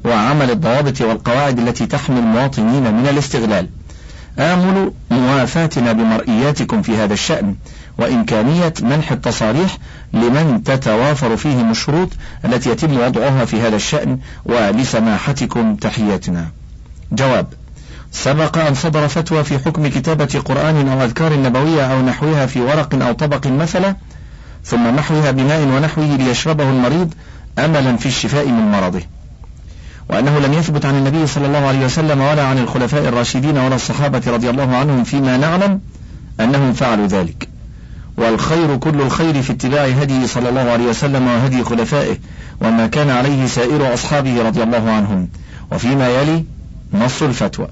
وعمل 0.06 0.52
الضوابط 0.52 1.02
والقواعد 1.02 1.60
التي 1.60 1.86
تحمي 1.86 2.20
المواطنين 2.20 2.94
من 2.94 3.08
الاستغلال. 3.08 3.70
آمل 4.40 4.92
موافاتنا 5.12 5.92
بمرئياتكم 5.92 6.82
في 6.82 6.98
هذا 6.98 7.14
الشأن 7.14 7.56
وإمكانية 7.98 8.74
منح 8.82 9.12
التصاريح 9.12 9.78
لمن 10.14 10.64
تتوافر 10.64 11.38
فيهم 11.38 11.72
الشروط 11.72 12.10
التي 12.46 12.70
يتم 12.70 12.98
وضعها 12.98 13.46
في 13.46 13.62
هذا 13.62 13.76
الشأن 13.76 14.20
ولسماحتكم 14.46 15.76
تحياتنا. 15.76 16.48
جواب 17.12 17.48
سبق 18.12 18.58
أن 18.58 18.76
صدر 18.76 19.08
فتوى 19.08 19.44
في 19.44 19.60
حكم 19.60 19.88
كتابة 19.88 20.42
قرآن 20.46 20.88
أو 20.88 21.04
أذكار 21.04 21.34
نبوية 21.34 21.94
أو 21.94 22.02
نحوها 22.02 22.46
في 22.46 22.62
ورق 22.62 23.06
أو 23.06 23.14
طبق 23.14 23.48
مثلا 23.48 23.96
ثم 24.66 24.96
محوها 24.96 25.32
بماء 25.32 25.62
ونحوه 25.62 26.16
ليشربه 26.16 26.70
المريض 26.70 27.14
أملا 27.60 27.98
في 27.98 28.06
الشفاء 28.06 28.48
من 28.48 28.72
مرضه. 28.72 29.02
وأنه 30.12 30.39
لم 30.39 30.54
يثبت 30.54 30.86
عن 30.86 30.95
النبي 30.95 31.28
صلى 31.28 31.47
الله 31.47 31.67
عليه 31.67 31.86
وسلم 31.86 32.21
ولا 32.21 32.43
عن 32.43 32.58
الخلفاء 32.58 33.08
الراشدين 33.08 33.58
ولا 33.58 33.76
الصحابة 33.76 34.21
رضي 34.28 34.50
الله 34.50 34.76
عنهم 34.76 35.04
فيما 35.04 35.38
نعلم 35.38 35.80
أنهم 36.39 36.74
فعلوا 36.74 37.08
ذلك. 37.08 37.47
والخير 38.17 38.78
كل 38.78 39.02
الخير 39.02 39.41
في 39.41 39.52
اتباع 39.52 39.86
هديه 39.86 40.26
صلى 40.26 40.50
الله 40.50 40.62
عليه 40.62 40.86
وسلم 40.86 41.28
وهدي 41.28 41.63
خلفائه 41.63 42.17
وما 42.62 42.88
كان 42.88 43.10
عليه 43.10 43.47
سائر 43.47 43.93
أصحابه 43.93 44.43
رضي 44.43 44.63
الله 44.63 44.91
عنهم. 44.91 45.28
وفيما 45.71 46.10
يلي 46.10 46.45
نص 46.93 47.21
الفتوى. 47.24 47.67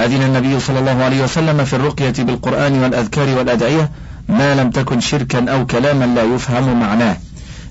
أذن 0.00 0.22
النبي 0.22 0.60
صلى 0.60 0.78
الله 0.78 1.04
عليه 1.04 1.24
وسلم 1.24 1.64
في 1.64 1.76
الرقية 1.76 2.14
بالقرآن 2.18 2.82
والأذكار 2.82 3.38
والأدعية 3.38 3.90
ما 4.28 4.54
لم 4.54 4.70
تكن 4.70 5.00
شركا 5.00 5.50
أو 5.50 5.66
كلاما 5.66 6.04
لا 6.04 6.22
يفهم 6.22 6.80
معناه. 6.80 7.16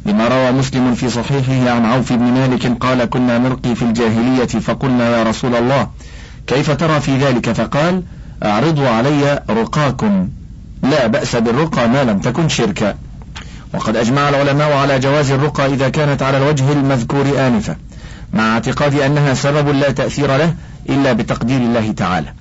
لما 0.06 0.28
روى 0.28 0.52
مسلم 0.52 0.96
في 0.96 1.10
صحيحه 1.10 1.72
عن 1.72 1.86
عوف 1.86 2.14
بن 2.14 2.24
مالك 2.24 2.78
قال 2.80 3.06
كنا 3.06 3.38
نرقي 3.38 3.76
في 3.76 3.82
الجاهلية 3.82 4.46
فقلنا 4.46 5.18
يا 5.18 5.24
رسول 5.24 5.56
الله 5.56 5.88
كيف 6.48 6.72
ترى 6.72 7.00
في 7.00 7.18
ذلك؟ 7.18 7.52
فقال 7.52 8.04
أعرضوا 8.44 8.90
علي 8.90 9.44
رقاكم. 9.50 10.30
لا 10.84 11.08
بأس 11.08 11.36
بالرقى 11.36 11.88
ما 11.88 12.04
لم 12.04 12.20
تكن 12.20 12.50
شركا. 12.50 12.96
وقد 13.74 13.96
أجمع 13.96 14.30
العلماء 14.30 14.74
على 14.74 15.00
جواز 15.00 15.32
الرقى 15.32 15.66
إذا 15.66 15.90
كانت 15.90 16.24
على 16.24 16.38
الوجه 16.38 16.72
المذكور 16.72 17.48
آنفا 17.48 17.76
مع 18.34 18.54
اعتقاد 18.54 19.00
أنها 19.00 19.34
سبب 19.34 19.70
لا 19.70 19.92
تأثير 19.92 20.38
له 20.38 20.54
إلا 20.90 21.14
بتقدير 21.14 21.58
الله 21.58 21.92
تعالى. 21.92 22.34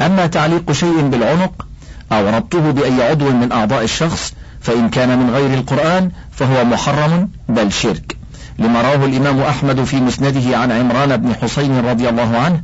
أما 0.00 0.26
تعليق 0.26 0.72
شيء 0.72 1.00
بالعنق 1.00 1.66
أو 2.12 2.28
ربطه 2.28 2.70
بأي 2.70 3.02
عضو 3.02 3.30
من 3.30 3.52
أعضاء 3.52 3.84
الشخص 3.84 4.34
فإن 4.60 4.88
كان 4.88 5.18
من 5.18 5.30
غير 5.30 5.54
القرآن 5.54 6.10
فهو 6.32 6.64
محرم 6.64 7.28
بل 7.48 7.72
شرك. 7.72 8.16
لما 8.58 8.82
رواه 8.82 9.04
الإمام 9.04 9.40
أحمد 9.40 9.84
في 9.84 10.00
مسنده 10.00 10.58
عن 10.58 10.72
عمران 10.72 11.16
بن 11.16 11.34
حسين 11.34 11.80
رضي 11.80 12.08
الله 12.08 12.38
عنه 12.38 12.60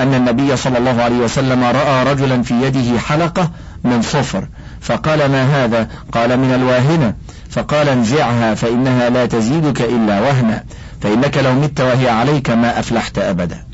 أن 0.00 0.14
النبي 0.14 0.56
صلى 0.56 0.78
الله 0.78 1.02
عليه 1.02 1.16
وسلم 1.16 1.64
رأى 1.64 2.12
رجلا 2.12 2.42
في 2.42 2.54
يده 2.62 2.98
حلقة 2.98 3.50
من 3.84 4.02
صفر. 4.02 4.48
فقال 4.80 5.30
ما 5.30 5.64
هذا؟ 5.64 5.88
قال 6.12 6.36
من 6.36 6.54
الواهنة. 6.54 7.14
فقال 7.50 7.88
انزعها 7.88 8.54
فإنها 8.54 9.10
لا 9.10 9.26
تزيدك 9.26 9.80
إلا 9.80 10.20
وهنا. 10.20 10.64
فإنك 11.00 11.36
لو 11.36 11.52
مت 11.52 11.80
وهي 11.80 12.08
عليك 12.08 12.50
ما 12.50 12.78
أفلحت 12.78 13.18
أبدا. 13.18 13.64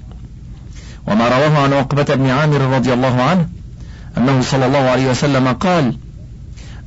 وما 1.06 1.28
رواه 1.28 1.58
عن 1.58 1.72
عقبة 1.72 2.14
بن 2.14 2.30
عامر 2.30 2.60
رضي 2.60 2.92
الله 2.92 3.22
عنه 3.22 3.46
أنه 4.18 4.40
صلى 4.40 4.66
الله 4.66 4.78
عليه 4.78 5.10
وسلم 5.10 5.48
قال 5.48 5.94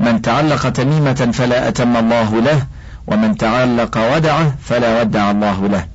من 0.04 0.22
تعلق 0.22 0.70
تميمة 0.70 1.30
فلا 1.34 1.68
أتم 1.68 1.98
الله 1.98 2.42
له 2.42 2.66
ومن 3.08 3.38
تعلق 3.38 4.16
ودعه 4.16 4.56
فلا 4.64 5.02
ودع 5.02 5.32
الله 5.32 5.68
له. 5.68 5.86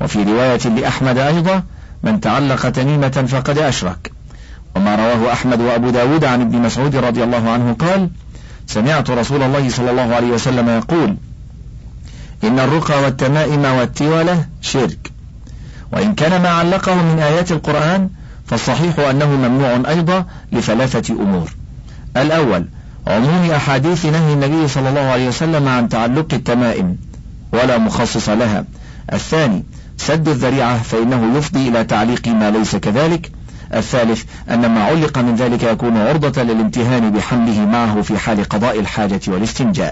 وفي 0.00 0.22
رواية 0.22 0.68
لأحمد 0.68 1.18
أيضا 1.18 1.62
من 2.02 2.20
تعلق 2.20 2.70
تميمة 2.70 3.24
فقد 3.28 3.58
أشرك. 3.58 4.12
وما 4.76 4.96
رواه 4.96 5.32
أحمد 5.32 5.60
وأبو 5.60 5.90
داود 5.90 6.24
عن 6.24 6.40
ابن 6.40 6.58
مسعود 6.58 6.96
رضي 6.96 7.24
الله 7.24 7.50
عنه 7.50 7.72
قال 7.72 8.10
سمعت 8.66 9.10
رسول 9.10 9.42
الله 9.42 9.68
صلى 9.68 9.90
الله 9.90 10.14
عليه 10.14 10.28
وسلم 10.28 10.68
يقول 10.68 11.16
إن 12.44 12.58
الرقى 12.58 13.02
والتمائم 13.02 13.64
والتولة 13.64 14.44
شرك. 14.60 15.12
وإن 15.92 16.14
كان 16.14 16.42
ما 16.42 16.48
علقه 16.48 16.94
من 16.94 17.18
آيات 17.18 17.52
القرآن 17.52 18.08
فالصحيح 18.46 18.98
أنه 18.98 19.26
ممنوع 19.26 19.82
أيضا 19.88 20.26
لثلاثة 20.52 21.14
أمور. 21.14 21.50
الأول 22.16 22.64
عموم 23.06 23.50
أحاديث 23.50 24.06
نهي 24.06 24.32
النبي 24.32 24.68
صلى 24.68 24.88
الله 24.88 25.00
عليه 25.00 25.28
وسلم 25.28 25.68
عن 25.68 25.88
تعلق 25.88 26.26
التمائم 26.32 26.96
ولا 27.52 27.78
مخصص 27.78 28.28
لها. 28.28 28.64
الثاني 29.12 29.64
سد 29.96 30.28
الذريعة 30.28 30.82
فإنه 30.82 31.38
يفضي 31.38 31.68
إلى 31.68 31.84
تعليق 31.84 32.28
ما 32.28 32.50
ليس 32.50 32.76
كذلك. 32.76 33.30
الثالث 33.74 34.24
أن 34.50 34.66
ما 34.66 34.84
علق 34.84 35.18
من 35.18 35.34
ذلك 35.36 35.62
يكون 35.62 35.96
عرضة 35.96 36.42
للامتهان 36.42 37.10
بحمله 37.10 37.66
معه 37.66 38.02
في 38.02 38.18
حال 38.18 38.44
قضاء 38.44 38.80
الحاجة 38.80 39.20
والاستنجاء. 39.28 39.90